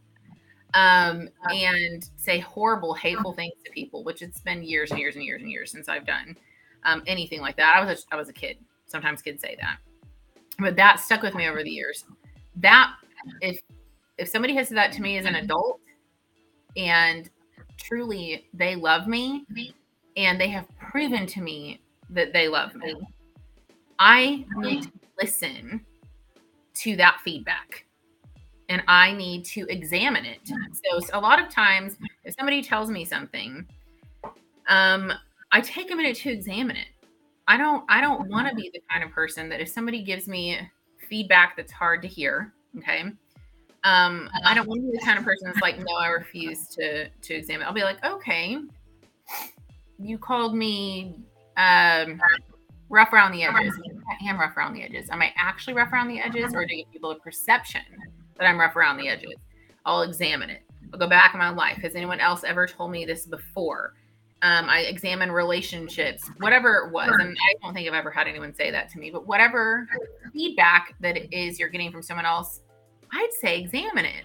[0.74, 5.26] um, and say horrible, hateful things to people, which it's been years and years and
[5.26, 6.38] years and years since I've done
[6.86, 7.76] um, anything like that.
[7.76, 8.56] I was a, I was a kid.
[8.86, 9.80] Sometimes kids say that
[10.60, 12.06] but that stuck with me over the years.
[12.58, 12.94] That
[13.42, 13.60] if
[14.18, 15.80] if somebody has said that to me as an adult
[16.76, 17.30] and
[17.78, 19.46] truly they love me
[20.18, 22.96] and they have proven to me that they love me,
[23.98, 24.92] I need to
[25.22, 25.86] listen
[26.76, 27.86] to that feedback
[28.70, 30.40] and I need to examine it.
[30.46, 33.66] So, so, a lot of times, if somebody tells me something,
[34.68, 35.12] um,
[35.52, 36.88] I take a minute to examine it.
[37.50, 40.28] I don't I don't want to be the kind of person that if somebody gives
[40.28, 40.60] me
[41.10, 43.02] feedback that's hard to hear, okay?
[43.84, 46.68] Um, I don't want to be the kind of person that's like, no, I refuse
[46.76, 47.66] to to examine.
[47.66, 48.58] I'll be like, okay,
[49.98, 51.16] you called me
[51.58, 52.22] um,
[52.90, 53.74] rough around the edges.
[54.08, 55.10] I am rough around the edges.
[55.10, 57.82] Am I actually rough around the edges, or do you give people a perception
[58.38, 59.34] that I'm rough around the edges?
[59.88, 60.62] I'll examine it.
[60.94, 61.78] I'll go back in my life.
[61.78, 63.96] Has anyone else ever told me this before?
[64.42, 67.10] Um, I examine relationships, whatever it was.
[67.10, 69.86] And I don't think I've ever had anyone say that to me, but whatever
[70.32, 72.62] feedback that it is you're getting from someone else,
[73.12, 74.24] I'd say examine it.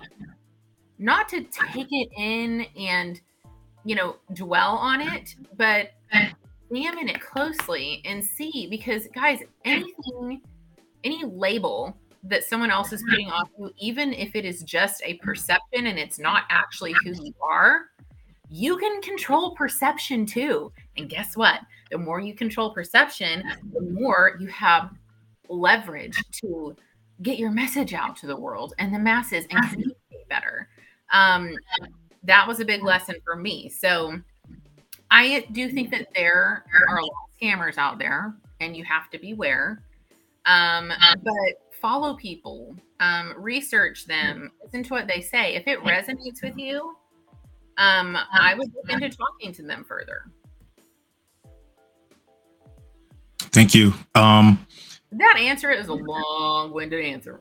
[0.99, 3.21] Not to take it in and,
[3.85, 5.91] you know, dwell on it, but
[6.71, 10.41] examine it closely and see because, guys, anything,
[11.03, 15.15] any label that someone else is putting on you, even if it is just a
[15.15, 17.87] perception and it's not actually who you are,
[18.55, 20.71] you can control perception too.
[20.97, 21.61] And guess what?
[21.91, 24.93] The more you control perception, the more you have
[25.49, 26.77] leverage to
[27.23, 30.69] get your message out to the world and the masses and communicate better.
[31.13, 31.57] Um,
[32.23, 33.69] that was a big lesson for me.
[33.69, 34.21] So
[35.11, 39.11] I do think that there are a lot of scammers out there and you have
[39.11, 39.83] to beware.
[40.47, 40.93] Um,
[41.25, 45.57] but follow people, um, research them, listen to what they say.
[45.57, 46.95] If it resonates with you,
[47.77, 50.27] um, I would look into talking to them further.
[53.39, 53.95] Thank you.
[54.15, 54.67] Um,
[55.13, 57.41] that answer is a long-winded answer.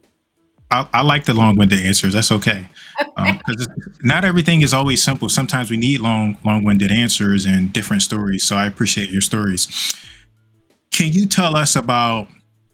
[0.69, 2.13] I, I like the long-winded answers.
[2.13, 2.67] That's okay.
[3.15, 5.29] Because um, not everything is always simple.
[5.29, 8.43] Sometimes we need long, long-winded answers and different stories.
[8.43, 9.95] So I appreciate your stories.
[10.91, 12.27] Can you tell us about?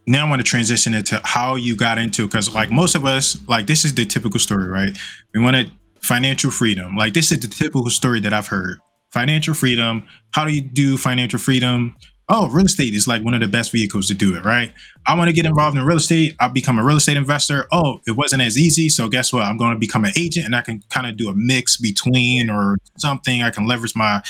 [0.07, 3.37] Now I want to transition into how you got into because like most of us,
[3.47, 4.97] like this is the typical story, right?
[5.35, 6.95] We wanted financial freedom.
[6.95, 8.79] Like this is the typical story that I've heard.
[9.11, 10.07] Financial freedom.
[10.31, 11.95] How do you do financial freedom?
[12.29, 14.71] oh, real estate is like one of the best vehicles to do it, right?
[15.07, 16.35] I want to get involved in real estate.
[16.39, 17.67] I'll become a real estate investor.
[17.71, 18.87] Oh, it wasn't as easy.
[18.87, 19.43] So guess what?
[19.43, 22.49] I'm going to become an agent and I can kind of do a mix between
[22.49, 23.41] or something.
[23.41, 24.21] I can leverage my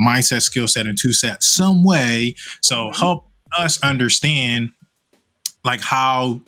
[0.00, 2.34] mindset, skill set, and two set some way.
[2.62, 4.72] So help us understand
[5.64, 6.40] like how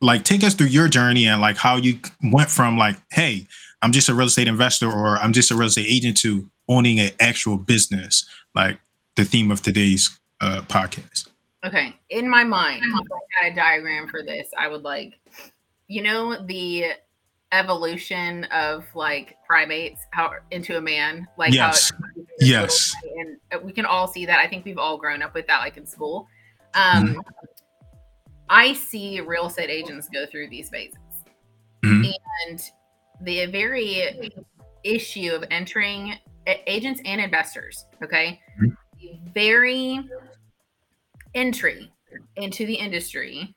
[0.00, 3.46] like take us through your journey and like how you went from like, hey,
[3.86, 6.98] I'm just a real estate investor or I'm just a real estate agent to owning
[6.98, 8.26] an actual business.
[8.52, 8.80] Like
[9.14, 11.28] the theme of today's uh, podcast.
[11.64, 15.20] Okay, in my mind, I had a diagram for this, I would like,
[15.86, 16.94] you know, the
[17.52, 21.92] evolution of like primates how into a man, like yes,
[22.40, 24.40] yes, and we can all see that.
[24.40, 26.26] I think we've all grown up with that, like in school.
[26.74, 27.20] Um, mm-hmm.
[28.48, 30.98] I see real estate agents go through these phases,
[31.84, 32.10] mm-hmm.
[32.48, 32.60] and
[33.22, 34.30] the very
[34.84, 36.14] issue of entering
[36.66, 37.86] agents and investors.
[38.02, 38.40] Okay.
[38.60, 38.74] Mm-hmm
[39.34, 40.00] very
[41.34, 41.92] entry
[42.36, 43.54] into the industry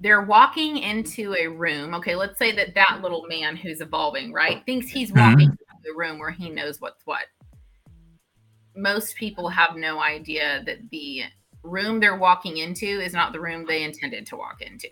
[0.00, 4.64] they're walking into a room okay let's say that that little man who's evolving right
[4.64, 5.30] thinks he's mm-hmm.
[5.30, 7.24] walking into the room where he knows what's what
[8.74, 11.22] most people have no idea that the
[11.62, 14.88] room they're walking into is not the room they intended to walk into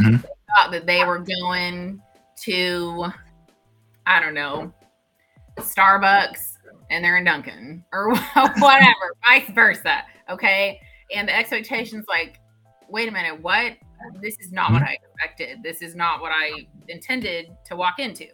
[0.00, 0.16] mm-hmm.
[0.16, 2.00] they thought that they were going
[2.36, 3.06] to
[4.08, 4.72] i don't know
[5.60, 6.58] starbucks
[6.90, 8.10] and they're in Dunkin' or
[8.58, 10.02] whatever, vice versa.
[10.30, 10.80] Okay.
[11.14, 12.40] And the expectations like,
[12.88, 13.74] wait a minute, what?
[14.22, 14.90] This is not what mm-hmm.
[14.90, 15.62] I expected.
[15.62, 18.26] This is not what I intended to walk into.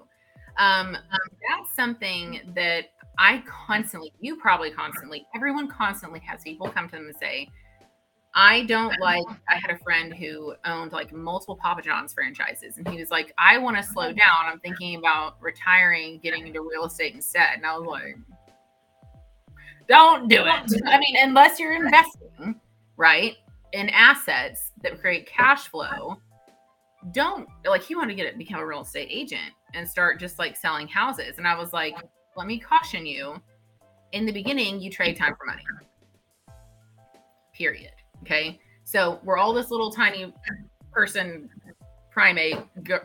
[0.58, 2.87] Um, that's something that
[3.18, 7.48] I constantly, you probably constantly, everyone constantly has people come to them and say,
[8.35, 9.25] I don't like.
[9.49, 13.33] I had a friend who owned like multiple Papa John's franchises, and he was like,
[13.38, 14.12] I want to slow uh-huh.
[14.14, 14.53] down.
[14.53, 17.55] I'm thinking about retiring, getting into real estate instead.
[17.57, 18.16] And I was like,
[19.88, 20.83] don't do it.
[20.87, 22.61] I mean, unless you're investing,
[22.97, 23.37] right,
[23.73, 26.16] in assets that create cash flow,
[27.12, 30.40] don't like He wanted to get it become a real estate agent and start just
[30.40, 31.38] like selling houses.
[31.38, 31.97] And I was like,
[32.37, 33.40] let me caution you.
[34.12, 35.64] In the beginning, you trade time for money.
[37.53, 37.92] Period.
[38.24, 38.58] Okay.
[38.84, 40.32] So we're all this little tiny
[40.90, 41.50] person
[42.10, 42.56] primate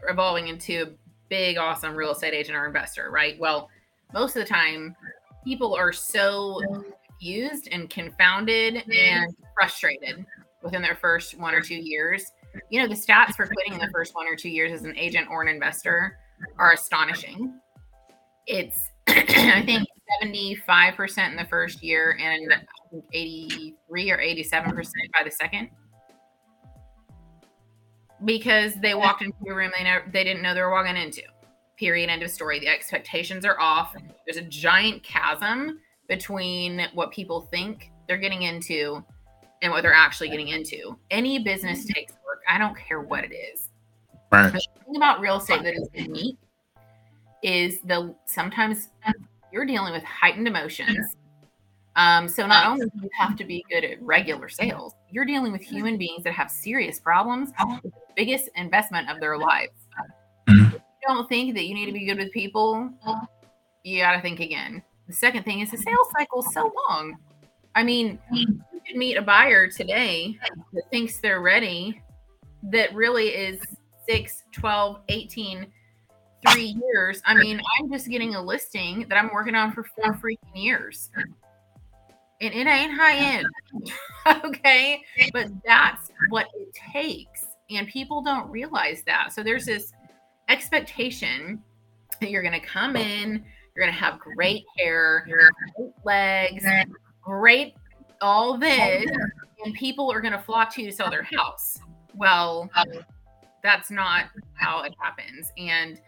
[0.08, 0.86] evolving into a
[1.28, 3.38] big, awesome real estate agent or investor, right?
[3.38, 3.70] Well,
[4.14, 4.96] most of the time,
[5.44, 6.62] people are so
[7.10, 10.26] confused and confounded and frustrated
[10.64, 12.32] within their first one or two years.
[12.70, 14.98] You know, the stats for quitting in the first one or two years as an
[14.98, 16.18] agent or an investor
[16.58, 17.60] are astonishing.
[18.48, 18.78] It's,
[19.10, 19.86] I think,
[20.24, 22.54] 75% in the first year and
[23.14, 25.70] 83 or 87% by the second.
[28.26, 31.22] Because they walked into a room they never, they didn't know they were walking into.
[31.78, 32.60] Period end of story.
[32.60, 33.96] The expectations are off.
[34.26, 39.04] There's a giant chasm between what people think they're getting into
[39.62, 40.98] and what they're actually getting into.
[41.12, 41.94] Any business mm-hmm.
[41.94, 42.42] takes work.
[42.50, 43.70] I don't care what it is.
[44.32, 44.52] Right.
[44.52, 46.38] The thing about real estate that is unique
[47.42, 48.90] is the sometimes
[49.52, 51.16] you're dealing with heightened emotions
[52.00, 55.52] um, so not only do you have to be good at regular sales, you're dealing
[55.52, 57.52] with human beings that have serious problems,
[57.84, 59.74] the biggest investment of their lives.
[60.48, 60.78] Mm-hmm
[61.10, 62.90] don't think that you need to be good with people,
[63.84, 64.82] you got to think again.
[65.08, 67.18] The second thing is the sales cycle is so long.
[67.76, 68.48] I mean, you
[68.86, 70.38] could meet a buyer today
[70.74, 72.02] that thinks they're ready
[72.64, 73.62] that really is
[74.08, 75.68] 6, 12, 18,
[76.48, 77.22] three years.
[77.26, 81.10] I mean, I'm just getting a listing that I'm working on for four freaking years.
[82.42, 83.48] And it ain't high end.
[84.46, 85.02] okay.
[85.34, 87.46] But that's what it takes.
[87.70, 89.34] And people don't realize that.
[89.34, 89.92] So there's this
[90.48, 91.62] expectation
[92.22, 93.44] that you're going to come in,
[93.76, 96.66] you're going to have great hair, great legs,
[97.22, 97.76] great
[98.22, 99.06] all this,
[99.64, 101.80] and people are going to flock to you to sell their house.
[102.16, 102.70] Well,
[103.64, 105.52] that's not how it happens.
[105.58, 106.00] And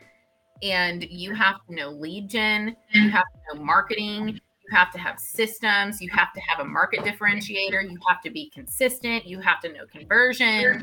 [0.64, 4.40] And you have to know lead gen, you have to know marketing,
[4.72, 8.50] have to have systems, you have to have a market differentiator, you have to be
[8.50, 10.82] consistent, you have to know conversion,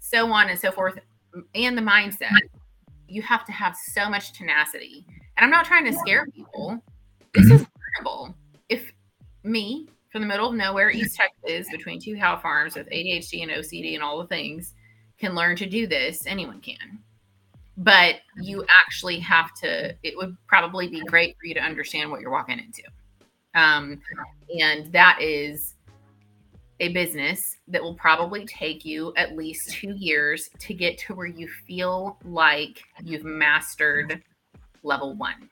[0.00, 0.98] so on and so forth,
[1.54, 2.38] and the mindset.
[3.08, 5.06] You have to have so much tenacity.
[5.36, 6.80] And I'm not trying to scare people.
[7.32, 7.54] This mm-hmm.
[7.54, 7.66] is
[8.02, 8.34] learnable.
[8.68, 8.92] If
[9.42, 13.50] me from the middle of nowhere, East Texas, between two cow farms with ADHD and
[13.50, 14.74] OCD and all the things,
[15.18, 17.00] can learn to do this, anyone can.
[17.76, 22.20] But you actually have to, it would probably be great for you to understand what
[22.20, 22.82] you're walking into.
[23.54, 24.00] Um,
[24.60, 25.74] and that is
[26.80, 31.26] a business that will probably take you at least two years to get to where
[31.26, 34.22] you feel like you've mastered
[34.82, 35.48] level one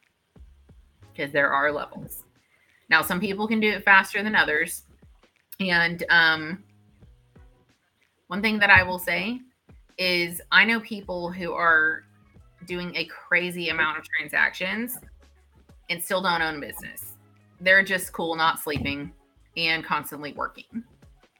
[1.13, 2.25] because there are levels.
[2.89, 4.83] Now, some people can do it faster than others.
[5.61, 6.65] And um,
[8.27, 9.41] one thing that I will say
[9.99, 12.05] is I know people who are
[12.67, 14.99] doing a crazy amount of transactions
[15.91, 17.12] and still don't own a business.
[17.63, 19.13] They're just cool, not sleeping
[19.57, 20.83] and constantly working.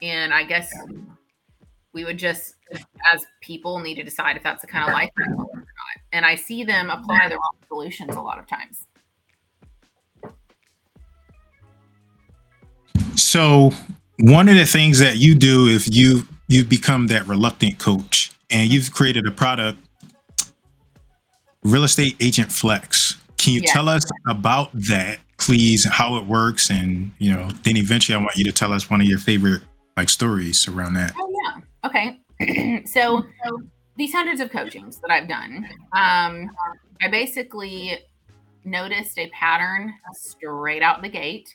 [0.01, 0.73] And I guess
[1.93, 2.55] we would just,
[3.13, 5.49] as people, need to decide if that's the kind of life or not.
[6.13, 8.87] And I see them apply the wrong solutions a lot of times.
[13.17, 13.73] So
[14.21, 18.71] one of the things that you do if you you've become that reluctant coach and
[18.71, 19.79] you've created a product,
[21.63, 23.17] Real Estate Agent Flex.
[23.39, 23.73] Can you yeah.
[23.73, 25.85] tell us about that, please?
[25.85, 29.01] How it works, and you know, then eventually, I want you to tell us one
[29.01, 29.63] of your favorite
[29.97, 31.15] like stories around that.
[31.19, 31.61] Oh yeah.
[31.85, 32.85] Okay.
[32.87, 33.63] so, so
[33.97, 36.51] these hundreds of coachings that I've done, um,
[37.03, 37.99] I basically
[38.65, 41.55] noticed a pattern straight out the gate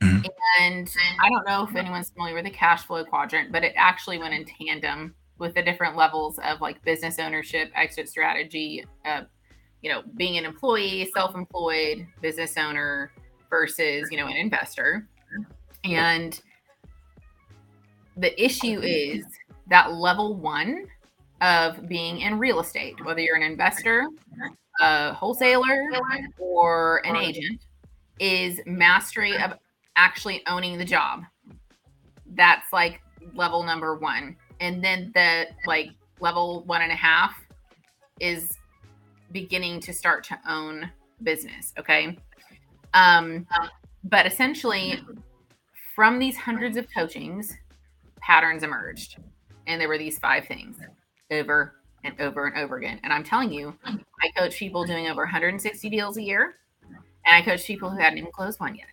[0.00, 0.26] Mm-hmm.
[0.60, 4.18] And I don't know if anyone's familiar with the cash flow quadrant, but it actually
[4.18, 9.22] went in tandem with the different levels of like business ownership, exit strategy, uh,
[9.82, 13.12] you know, being an employee, self-employed, business owner
[13.50, 15.06] versus, you know, an investor.
[15.84, 16.40] And
[18.16, 19.24] the issue is
[19.68, 20.86] that level one
[21.40, 24.06] of being in real estate, whether you're an investor,
[24.80, 25.90] a wholesaler,
[26.38, 27.62] or an agent,
[28.18, 29.54] is mastery of
[29.96, 31.22] actually owning the job.
[32.34, 33.00] That's like
[33.34, 34.36] level number one.
[34.60, 35.90] And then the like
[36.20, 37.34] level one and a half
[38.20, 38.58] is
[39.32, 40.90] beginning to start to own
[41.22, 41.72] business.
[41.78, 42.18] Okay.
[42.94, 43.46] Um,
[44.04, 45.00] but essentially,
[45.94, 47.56] from these hundreds of coachings,
[48.20, 49.16] patterns emerged.
[49.66, 50.78] And there were these five things
[51.30, 52.98] over and over and over again.
[53.02, 56.56] And I'm telling you, I coach people doing over 160 deals a year,
[57.26, 58.88] and I coach people who hadn't even closed one yet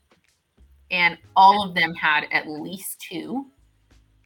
[0.91, 3.45] and all of them had at least two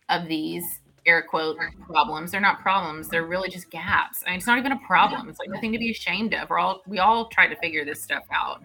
[0.10, 1.58] of these air quote
[1.88, 2.32] problems.
[2.32, 3.08] They're not problems.
[3.08, 4.24] They're really just gaps.
[4.26, 5.30] I mean, it's not even a problem.
[5.30, 6.50] It's like nothing to be ashamed of.
[6.50, 8.64] We're all we all try to figure this stuff out.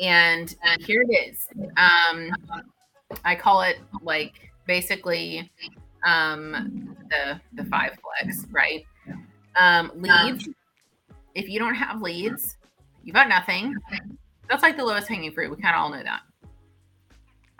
[0.00, 1.48] And here it is.
[1.76, 2.30] Um,
[3.24, 5.50] I call it like basically
[6.06, 8.84] um, the the five flex, right?
[9.56, 10.48] Um, leads.
[11.34, 12.56] If you don't have leads,
[13.04, 13.74] you've got nothing.
[14.48, 15.50] That's like the lowest hanging fruit.
[15.50, 16.22] We kind of all know that.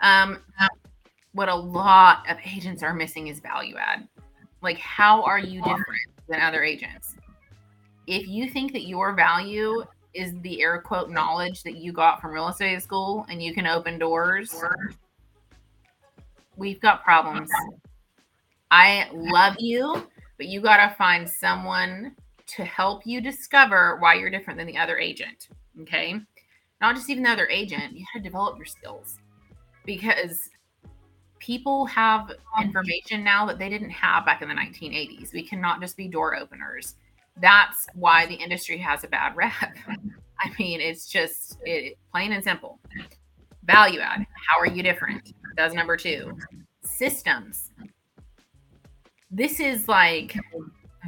[0.01, 0.39] Um,
[1.33, 4.07] what a lot of agents are missing is value add.
[4.61, 7.15] Like, how are you different than other agents?
[8.07, 9.83] If you think that your value
[10.13, 13.67] is the air quote knowledge that you got from real estate school and you can
[13.67, 14.53] open doors,
[16.57, 17.49] we've got problems.
[18.69, 20.07] I love you,
[20.37, 22.15] but you got to find someone
[22.47, 25.47] to help you discover why you're different than the other agent.
[25.81, 26.19] Okay.
[26.81, 29.17] Not just even the other agent, you got to develop your skills
[29.85, 30.49] because
[31.39, 32.31] people have
[32.61, 35.33] information now that they didn't have back in the 1980s.
[35.33, 36.95] We cannot just be door openers.
[37.37, 39.53] That's why the industry has a bad rep.
[40.39, 42.79] I mean, it's just it, plain and simple.
[43.63, 44.25] Value add.
[44.49, 45.33] How are you different?
[45.55, 46.37] That's number two.
[46.83, 47.69] Systems.
[49.29, 50.35] This is like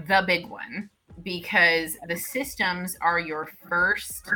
[0.07, 0.89] the big one
[1.23, 4.31] because the systems are your first,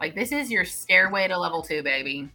[0.00, 2.30] like, this is your stairway to level two, baby.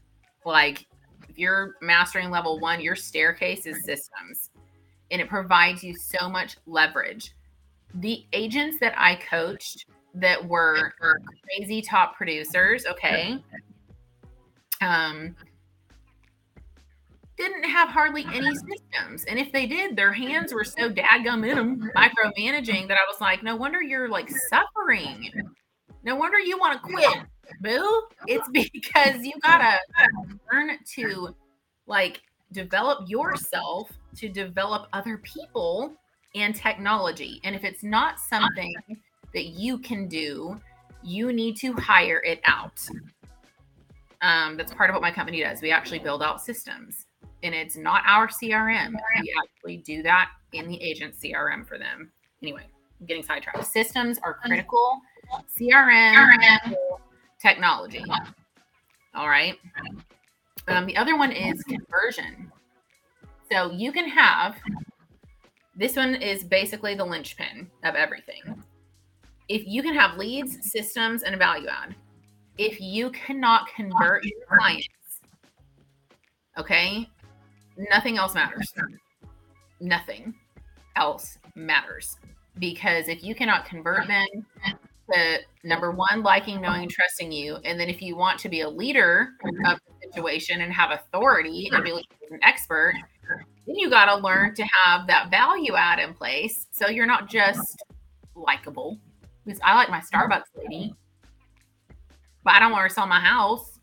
[0.46, 0.86] Like,
[1.30, 4.52] if you're mastering level one, your staircase is systems
[5.12, 7.34] and it provides you so much leverage.
[7.96, 9.86] The agents that I coached
[10.16, 10.94] that were
[11.46, 13.44] crazy top producers, okay,
[14.82, 15.36] um,
[17.38, 19.26] didn't have hardly any systems.
[19.26, 23.20] And if they did, their hands were so dadgum in them, micromanaging, that I was
[23.20, 25.32] like, no wonder you're like suffering.
[26.04, 27.26] No wonder you want to quit
[27.62, 28.04] boo.
[28.28, 29.80] It's because you gotta
[30.52, 31.36] learn to
[31.88, 32.22] like
[32.52, 35.94] develop yourself to develop other people
[36.36, 37.40] and technology.
[37.44, 38.76] And if it's not something
[39.34, 40.60] that you can do,
[41.02, 42.80] you need to hire it out.
[44.22, 45.62] Um, that's part of what my company does.
[45.62, 47.08] We actually build out systems,
[47.44, 48.94] and it's not our CRM.
[49.22, 52.12] We actually do that in the agent CRM for them.
[52.42, 52.64] Anyway,
[53.00, 53.66] I'm getting sidetracked.
[53.66, 55.00] Systems are critical.
[55.60, 56.38] CRM,
[57.42, 58.04] technology.
[59.14, 59.58] All right.
[60.68, 62.52] Um, the other one is conversion.
[63.52, 64.56] So you can have
[65.76, 68.64] this one is basically the linchpin of everything.
[69.50, 71.96] If you can have leads, systems, and a value add,
[72.58, 74.88] if you cannot convert your clients,
[76.58, 77.10] okay,
[77.90, 78.72] nothing else matters.
[79.82, 80.34] Nothing
[80.96, 82.18] else matters.
[82.60, 84.28] Because if you cannot convert them
[85.12, 88.70] to number one, liking, knowing, trusting you, and then if you want to be a
[88.70, 89.30] leader
[89.66, 92.94] of the situation and have authority and be an expert,
[93.66, 97.30] then you got to learn to have that value add in place so you're not
[97.30, 97.84] just
[98.36, 98.98] likable.
[99.46, 100.94] Because I like my Starbucks lady,
[102.44, 103.80] but I don't want her to sell my house.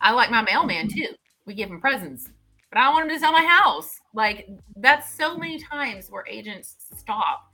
[0.00, 1.08] I like my mailman too.
[1.46, 2.30] We give him presents,
[2.70, 3.90] but I don't want him to sell my house.
[4.14, 7.52] Like that's so many times where agents stop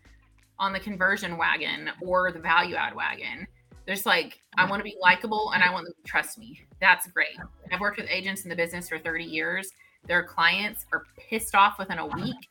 [0.59, 3.47] on the conversion wagon or the value add wagon.
[3.87, 6.61] There's like, I want to be likable and I want them to trust me.
[6.81, 7.39] That's great.
[7.72, 9.70] I've worked with agents in the business for 30 years.
[10.07, 12.49] Their clients are pissed off within a week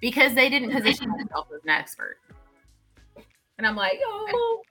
[0.00, 2.16] because they didn't position themselves as an expert.
[3.58, 4.62] And I'm like, oh,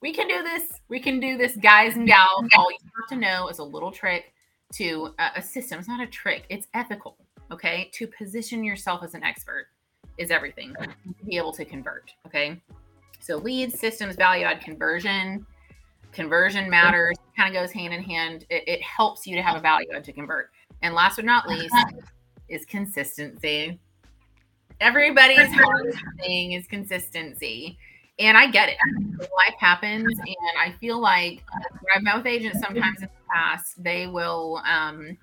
[0.00, 0.80] we can do this.
[0.88, 2.48] We can do this, guys and gals.
[2.56, 4.32] All you have to know is a little trick
[4.74, 5.78] to uh, a system.
[5.78, 7.16] It's not a trick, it's ethical.
[7.52, 7.90] Okay.
[7.94, 9.66] To position yourself as an expert
[10.18, 12.12] is everything to be able to convert.
[12.26, 12.60] Okay.
[13.20, 15.46] So leads, systems, value add, conversion.
[16.12, 18.44] Conversion matters, kind of goes hand in hand.
[18.50, 20.50] It, it helps you to have a value add to convert.
[20.82, 21.74] And last but not least
[22.48, 23.78] is consistency.
[24.80, 25.48] Everybody's
[26.18, 27.78] thing is consistency.
[28.18, 28.76] And I get it.
[29.18, 30.06] Life happens.
[30.18, 31.42] And I feel like
[31.94, 35.16] I've met with agents sometimes in the past, they will um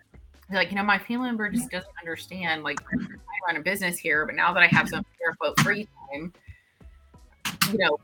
[0.52, 2.64] like, you know, my family member just doesn't understand.
[2.64, 2.98] Like I
[3.48, 6.34] run a business here, but now that I have some air quote free time,
[7.72, 8.00] you know,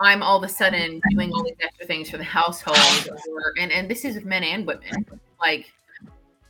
[0.00, 3.72] I'm all of a sudden doing all these extra things for the household, or, and
[3.72, 5.06] and this is with men and women.
[5.40, 5.72] Like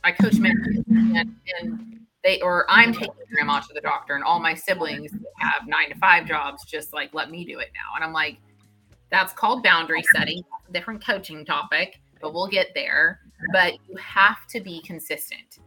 [0.05, 4.39] I coach men, and, and they or I'm taking grandma to the doctor, and all
[4.39, 6.63] my siblings have nine to five jobs.
[6.63, 8.37] Just like let me do it now, and I'm like,
[9.09, 10.43] that's called boundary setting.
[10.71, 13.19] Different coaching topic, but we'll get there.
[13.51, 15.59] But you have to be consistent.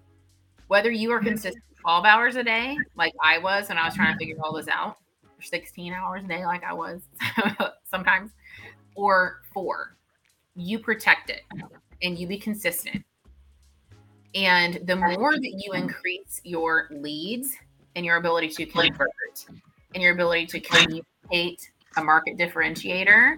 [0.69, 4.13] Whether you are consistent 12 hours a day, like I was when I was trying
[4.13, 4.99] to figure all this out,
[5.41, 7.03] 16 hours a day like I was
[7.85, 8.31] sometimes,
[8.95, 9.97] or four.
[10.55, 11.43] You protect it
[12.03, 13.05] and you be consistent.
[14.35, 17.55] And the more that you increase your leads
[17.97, 19.47] and your ability to convert
[19.95, 23.37] and your ability to communicate a market differentiator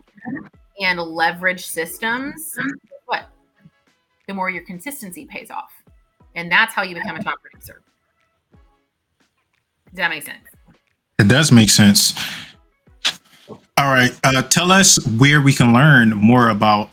[0.80, 2.58] and leverage systems,
[3.06, 3.28] what?
[4.26, 5.72] The more your consistency pays off.
[6.34, 7.82] And that's how you become a top producer.
[8.52, 10.46] Does that make sense?
[11.18, 12.14] It does make sense.
[13.48, 14.12] All right.
[14.24, 16.90] Uh, tell us where we can learn more about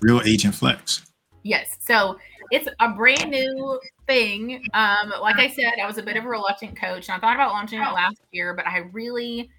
[0.00, 1.06] Real Agent Flex.
[1.42, 1.76] Yes.
[1.80, 2.18] So
[2.52, 4.62] it's a brand new thing.
[4.74, 7.34] Um, like I said, I was a bit of a reluctant coach, and I thought
[7.34, 9.50] about launching it last year, but I really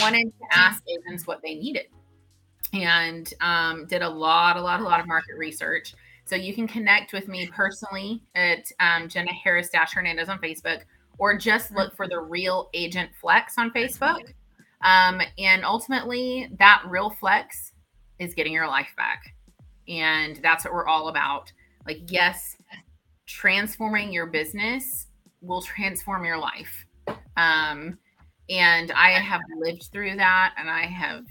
[0.00, 1.86] wanted to ask agents what they needed,
[2.72, 5.94] and um, did a lot, a lot, a lot of market research.
[6.24, 10.82] So you can connect with me personally at um, Jenna Harris Dash Hernandez on Facebook
[11.18, 14.32] or just look for the Real Agent Flex on Facebook.
[14.82, 17.72] Um, and ultimately, that Real Flex
[18.18, 19.34] is getting your life back.
[19.88, 21.52] And that's what we're all about.
[21.86, 22.56] Like, yes,
[23.26, 25.06] transforming your business
[25.40, 26.86] will transform your life.
[27.36, 27.98] Um,
[28.48, 31.24] and I have lived through that, and I have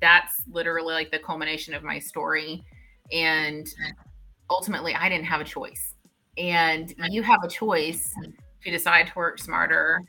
[0.00, 2.62] that's literally like the culmination of my story.
[3.12, 3.66] And
[4.50, 5.94] ultimately, I didn't have a choice.
[6.36, 8.12] And you have a choice
[8.64, 10.00] to decide to work smarter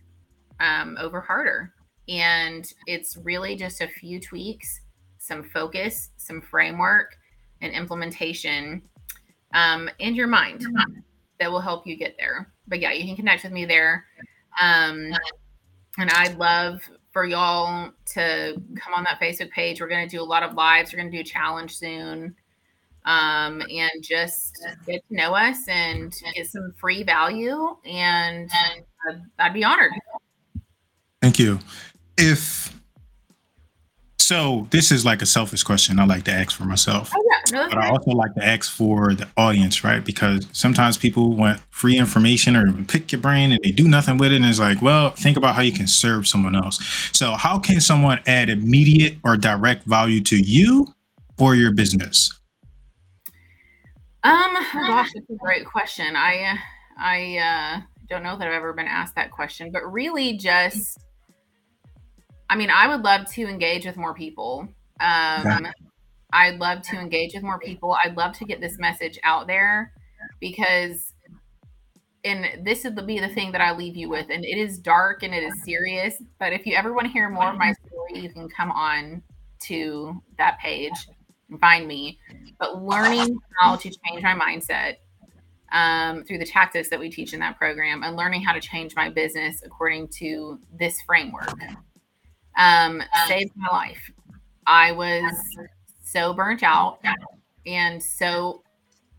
[0.59, 1.73] um, over harder.
[2.09, 4.81] And it's really just a few tweaks,
[5.19, 7.15] some focus, some framework,
[7.61, 8.81] and implementation
[9.53, 10.65] um, in your mind
[11.39, 12.51] that will help you get there.
[12.67, 14.05] But yeah, you can connect with me there.
[14.61, 15.13] Um,
[15.97, 16.81] and I'd love
[17.11, 19.79] for y'all to come on that Facebook page.
[19.79, 20.91] We're going to do a lot of lives.
[20.91, 22.35] We're going to do a challenge soon
[23.05, 27.75] um, and just get to know us and get some free value.
[27.85, 28.49] And
[29.09, 29.91] uh, I'd be honored.
[31.21, 31.59] Thank you.
[32.17, 32.72] If
[34.23, 37.11] so, this is like a selfish question I like to ask for myself.
[37.13, 37.67] Oh, yeah.
[37.67, 40.03] but I also like to ask for the audience, right?
[40.03, 44.31] Because sometimes people want free information or pick your brain and they do nothing with
[44.31, 44.37] it.
[44.37, 46.79] And it's like, well, think about how you can serve someone else.
[47.11, 50.87] So, how can someone add immediate or direct value to you
[51.37, 52.31] or your business?
[54.23, 56.15] Um, oh gosh, that's a great question.
[56.15, 56.57] I,
[56.97, 60.97] I uh, don't know that I've ever been asked that question, but really just,
[62.53, 64.67] I mean, I would love to engage with more people.
[64.99, 65.67] Um,
[66.31, 67.97] I'd love to engage with more people.
[68.03, 69.91] I'd love to get this message out there
[70.39, 71.13] because,
[72.23, 74.27] and this would be the thing that I leave you with.
[74.29, 76.21] And it is dark and it is serious.
[76.37, 79.23] But if you ever want to hear more of my story, you can come on
[79.61, 81.07] to that page
[81.49, 82.19] and find me.
[82.59, 84.97] But learning how to change my mindset
[85.71, 88.95] um, through the tactics that we teach in that program and learning how to change
[88.95, 91.57] my business according to this framework
[92.57, 94.11] um, saved my life.
[94.65, 95.33] I was
[96.01, 96.99] so burnt out
[97.65, 98.63] and so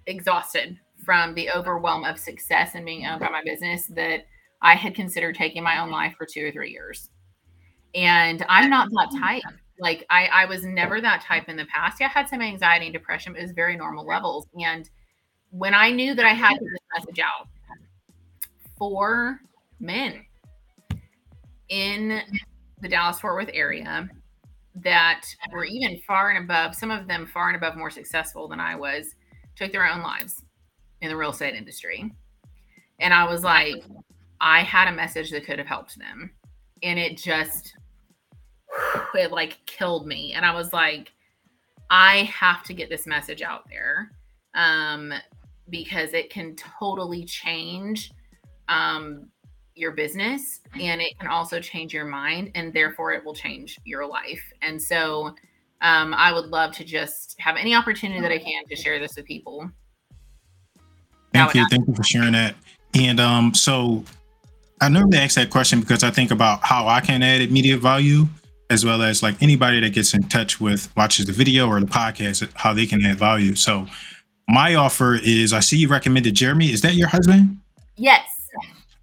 [0.06, 4.26] exhausted from the overwhelm of success and being owned by my business that
[4.62, 7.10] I had considered taking my own life for two or three years.
[7.94, 9.42] And I'm not that type.
[9.78, 12.00] Like I, I was never that type in the past.
[12.00, 14.46] Yeah, I had some anxiety and depression, but it was very normal levels.
[14.60, 14.88] And
[15.50, 17.48] when I knew that I had to get this message out
[18.78, 19.40] for
[19.80, 20.24] men
[21.68, 22.20] in
[22.84, 24.08] the Dallas Fort Worth area
[24.74, 28.60] that were even far and above, some of them far and above more successful than
[28.60, 29.14] I was,
[29.56, 30.44] took their own lives
[31.00, 32.12] in the real estate industry.
[33.00, 33.84] And I was like,
[34.38, 36.30] I had a message that could have helped them.
[36.82, 37.74] And it just,
[39.14, 40.34] it like killed me.
[40.34, 41.10] And I was like,
[41.88, 44.10] I have to get this message out there
[44.54, 45.10] um,
[45.70, 48.10] because it can totally change
[48.68, 49.30] um,
[49.74, 54.06] your business and it can also change your mind and therefore it will change your
[54.06, 54.42] life.
[54.62, 55.34] And so
[55.80, 59.16] um, I would love to just have any opportunity that I can to share this
[59.16, 59.70] with people.
[61.32, 61.66] Thank you.
[61.68, 62.54] Thank you for sharing that.
[62.94, 64.04] And um, so
[64.80, 68.26] I normally ask that question because I think about how I can add immediate value
[68.70, 71.86] as well as like anybody that gets in touch with watches the video or the
[71.86, 73.54] podcast, how they can add value.
[73.54, 73.86] So
[74.48, 76.72] my offer is I see you recommended Jeremy.
[76.72, 77.58] Is that your husband?
[77.96, 78.33] Yes.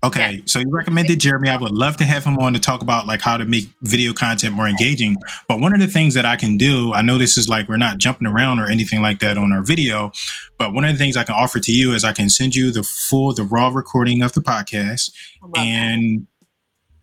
[0.03, 0.41] Okay, yeah.
[0.45, 1.49] so you recommended Jeremy.
[1.49, 4.13] I would love to have him on to talk about like how to make video
[4.13, 5.15] content more engaging.
[5.47, 7.77] But one of the things that I can do, I know this is like we're
[7.77, 10.11] not jumping around or anything like that on our video,
[10.57, 12.71] but one of the things I can offer to you is I can send you
[12.71, 15.11] the full, the raw recording of the podcast,
[15.55, 16.25] and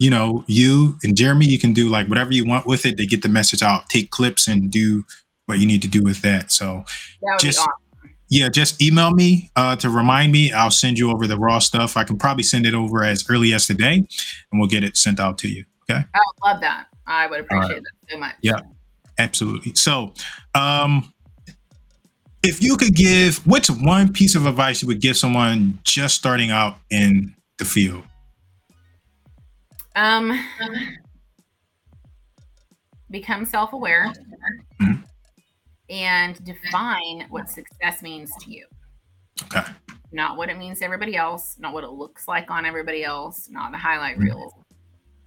[0.01, 3.07] you know, you and Jeremy, you can do like whatever you want with it to
[3.07, 3.89] get the message out.
[3.89, 5.05] Take clips and do
[5.47, 6.51] what you need to do with that.
[6.51, 6.85] So
[7.23, 7.61] that just.
[7.61, 7.73] Awesome
[8.29, 10.53] yeah, just email me uh, to remind me.
[10.53, 11.97] I'll send you over the raw stuff.
[11.97, 15.19] I can probably send it over as early as today, and we'll get it sent
[15.19, 15.65] out to you.
[15.91, 16.05] Okay.
[16.15, 16.87] I would love that.
[17.07, 17.83] I would appreciate right.
[17.83, 18.35] that so much.
[18.43, 18.61] Yeah,
[19.19, 19.75] absolutely.
[19.75, 20.13] So,
[20.55, 21.13] um,
[22.43, 26.51] if you could give, what's one piece of advice you would give someone just starting
[26.51, 28.05] out in the field?
[29.97, 30.39] Um,
[33.11, 34.13] become self-aware.
[34.81, 35.08] Mm-hmm
[35.91, 38.67] and define what success means to you.
[39.45, 39.63] Okay.
[40.13, 43.49] Not what it means to everybody else, not what it looks like on everybody else,
[43.51, 44.25] not the highlight mm-hmm.
[44.25, 44.53] reels.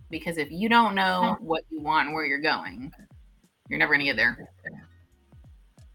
[0.10, 2.92] Because if you don't know what you want and where you're going,
[3.70, 4.50] you're never going to get there.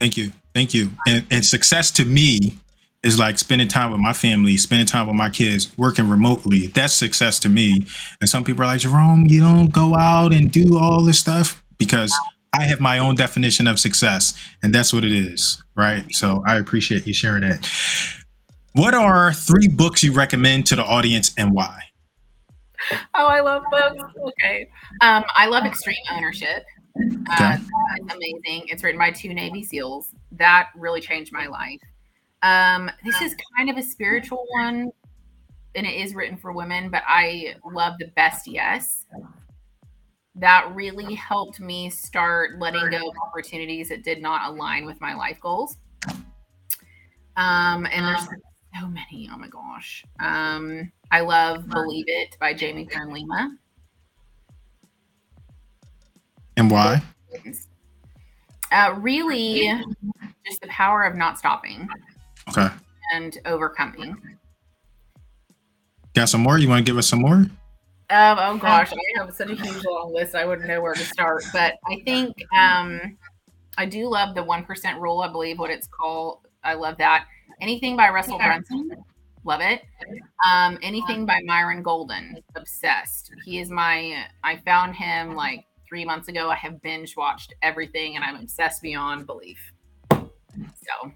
[0.00, 0.32] Thank you.
[0.54, 0.90] Thank you.
[1.06, 2.58] And, and success to me
[3.02, 6.68] is like spending time with my family, spending time with my kids, working remotely.
[6.68, 7.86] That's success to me.
[8.20, 11.62] And some people are like, Jerome, you don't go out and do all this stuff
[11.78, 12.14] because
[12.58, 16.04] I have my own definition of success, and that's what it is, right?
[16.14, 17.68] So I appreciate you sharing that.
[18.72, 21.80] What are three books you recommend to the audience and why?
[23.14, 24.02] Oh, I love books.
[24.18, 24.68] Okay.
[25.02, 26.64] Um, I love Extreme Ownership.
[27.30, 27.58] Uh,
[27.96, 28.68] it's amazing.
[28.68, 30.12] It's written by two Navy SEALs.
[30.32, 31.80] That really changed my life.
[32.42, 34.90] Um, this is kind of a spiritual one,
[35.74, 39.04] and it is written for women, but I love The Best Yes
[40.36, 45.14] that really helped me start letting go of opportunities that did not align with my
[45.14, 45.78] life goals.
[47.36, 48.28] Um, and there's
[48.78, 49.30] so many.
[49.32, 50.04] Oh my gosh.
[50.20, 53.56] Um, I love Believe It by Jamie Kern Lima.
[56.58, 57.02] And why?
[58.72, 59.72] Uh, really,
[60.46, 61.88] just the power of not stopping.
[62.48, 62.68] Okay.
[63.12, 64.16] And overcoming.
[66.14, 66.58] Got some more?
[66.58, 67.46] You want to give us some more?
[68.08, 70.34] Um, oh gosh, I have such a huge long list.
[70.34, 71.44] I wouldn't know where to start.
[71.52, 73.18] But I think um,
[73.76, 75.22] I do love the one percent rule.
[75.22, 76.40] I believe what it's called.
[76.62, 77.26] I love that.
[77.60, 78.90] Anything by Russell Brunson,
[79.44, 79.82] love it.
[80.48, 83.32] Um, anything by Myron Golden, obsessed.
[83.44, 84.24] He is my.
[84.44, 86.48] I found him like three months ago.
[86.48, 89.58] I have binge watched everything, and I'm obsessed beyond belief.
[90.10, 91.12] So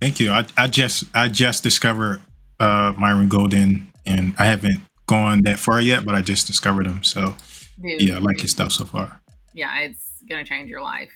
[0.00, 0.30] Thank you.
[0.30, 2.22] I, I just I just discovered
[2.60, 7.02] uh Myron Golden and I haven't gone that far yet, but I just discovered him.
[7.02, 7.34] So
[7.82, 9.20] dude, yeah, I like his stuff so far.
[9.54, 11.10] yeah, it's gonna change your life.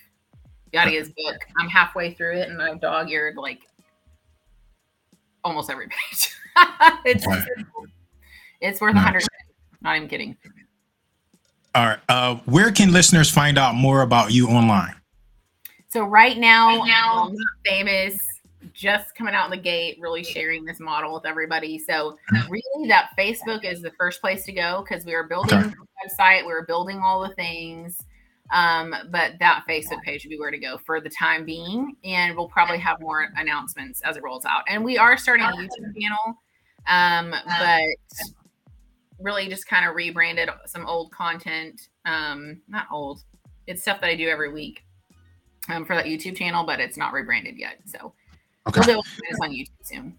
[0.66, 1.36] You gotta his book.
[1.60, 3.60] I'm halfway through it and I've dog eared like
[5.44, 6.30] almost every page.
[7.04, 7.42] it's Right.
[8.60, 9.04] it's worth a Nice.
[9.04, 9.22] hundred.
[9.82, 10.36] Not even kidding.
[11.74, 11.98] All right.
[12.08, 14.94] Uh where can listeners find out more about you online?
[15.88, 18.18] So right now, Right now- I'm not famous,
[18.72, 21.78] just coming out the gate, really sharing this model with everybody.
[21.78, 22.16] So
[22.48, 25.68] really, that Facebook is the first place to go because we are building Okay.
[25.70, 28.02] the website, we are building all the things.
[28.50, 32.36] Um, but that Facebook page would be where to go for the time being, and
[32.36, 34.62] we'll probably have more announcements as it rolls out.
[34.68, 36.38] And we are starting a YouTube channel,
[36.86, 37.82] um, but
[39.18, 41.88] really just kind of rebranded some old content.
[42.04, 43.22] Um, not old,
[43.66, 44.84] it's stuff that I do every week
[45.70, 47.78] um, for that YouTube channel, but it's not rebranded yet.
[47.86, 48.12] So
[48.68, 48.80] Okay.
[48.80, 50.18] we'll be able to find us on YouTube soon.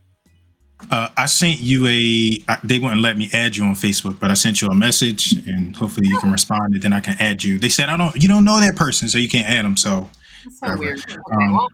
[0.92, 2.44] Uh, I sent you a.
[2.50, 5.32] I- They wouldn't let me add you on Facebook, but I sent you a message,
[5.48, 7.58] and hopefully you can respond, and then I can add you.
[7.58, 8.14] They said I don't.
[8.22, 9.78] You don't know that person, so you can't add them.
[9.78, 10.10] So,
[10.44, 11.00] That's so weird.
[11.00, 11.70] Okay, Um, well,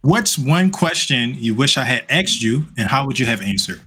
[0.00, 3.80] what's one question you wish I had asked you, and how would you have answered?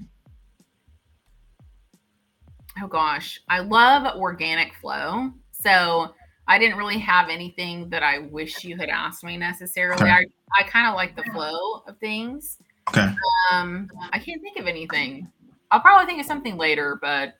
[2.81, 5.31] oh gosh, I love organic flow.
[5.61, 6.13] So
[6.47, 10.01] I didn't really have anything that I wish you had asked me necessarily.
[10.03, 10.11] Okay.
[10.11, 10.25] I,
[10.59, 12.57] I kind of like the flow of things.
[12.89, 13.07] Okay.
[13.51, 15.27] Um, I can't think of anything.
[15.71, 17.35] I'll probably think of something later, but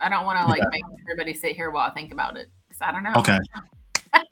[0.00, 2.48] I don't want to like make everybody sit here while I think about it.
[2.68, 3.12] 'cause I don't know.
[3.16, 3.38] Okay.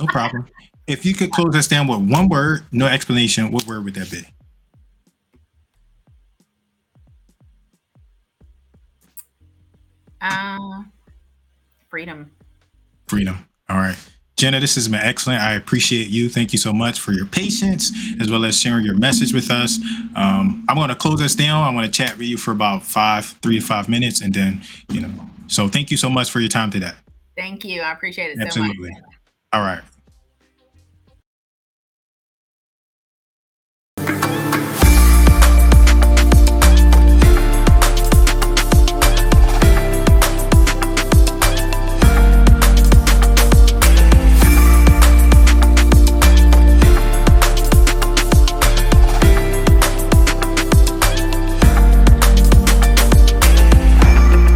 [0.01, 0.47] No problem.
[0.87, 4.11] If you could close us down with one word, no explanation, what word would that
[4.11, 4.27] be?
[10.21, 10.83] Uh,
[11.89, 12.31] freedom.
[13.09, 13.47] Freedom.
[13.69, 13.97] All right.
[14.37, 15.41] Jenna, this has been excellent.
[15.41, 16.29] I appreciate you.
[16.29, 19.79] Thank you so much for your patience as well as sharing your message with us.
[20.17, 21.63] Um, I'm going to close us down.
[21.63, 24.21] I'm going to chat with you for about five, three to five minutes.
[24.21, 25.11] And then, you know,
[25.47, 26.91] so thank you so much for your time today.
[27.37, 27.83] Thank you.
[27.83, 28.71] I appreciate it so much.
[28.71, 28.91] Absolutely.
[29.53, 29.83] All right.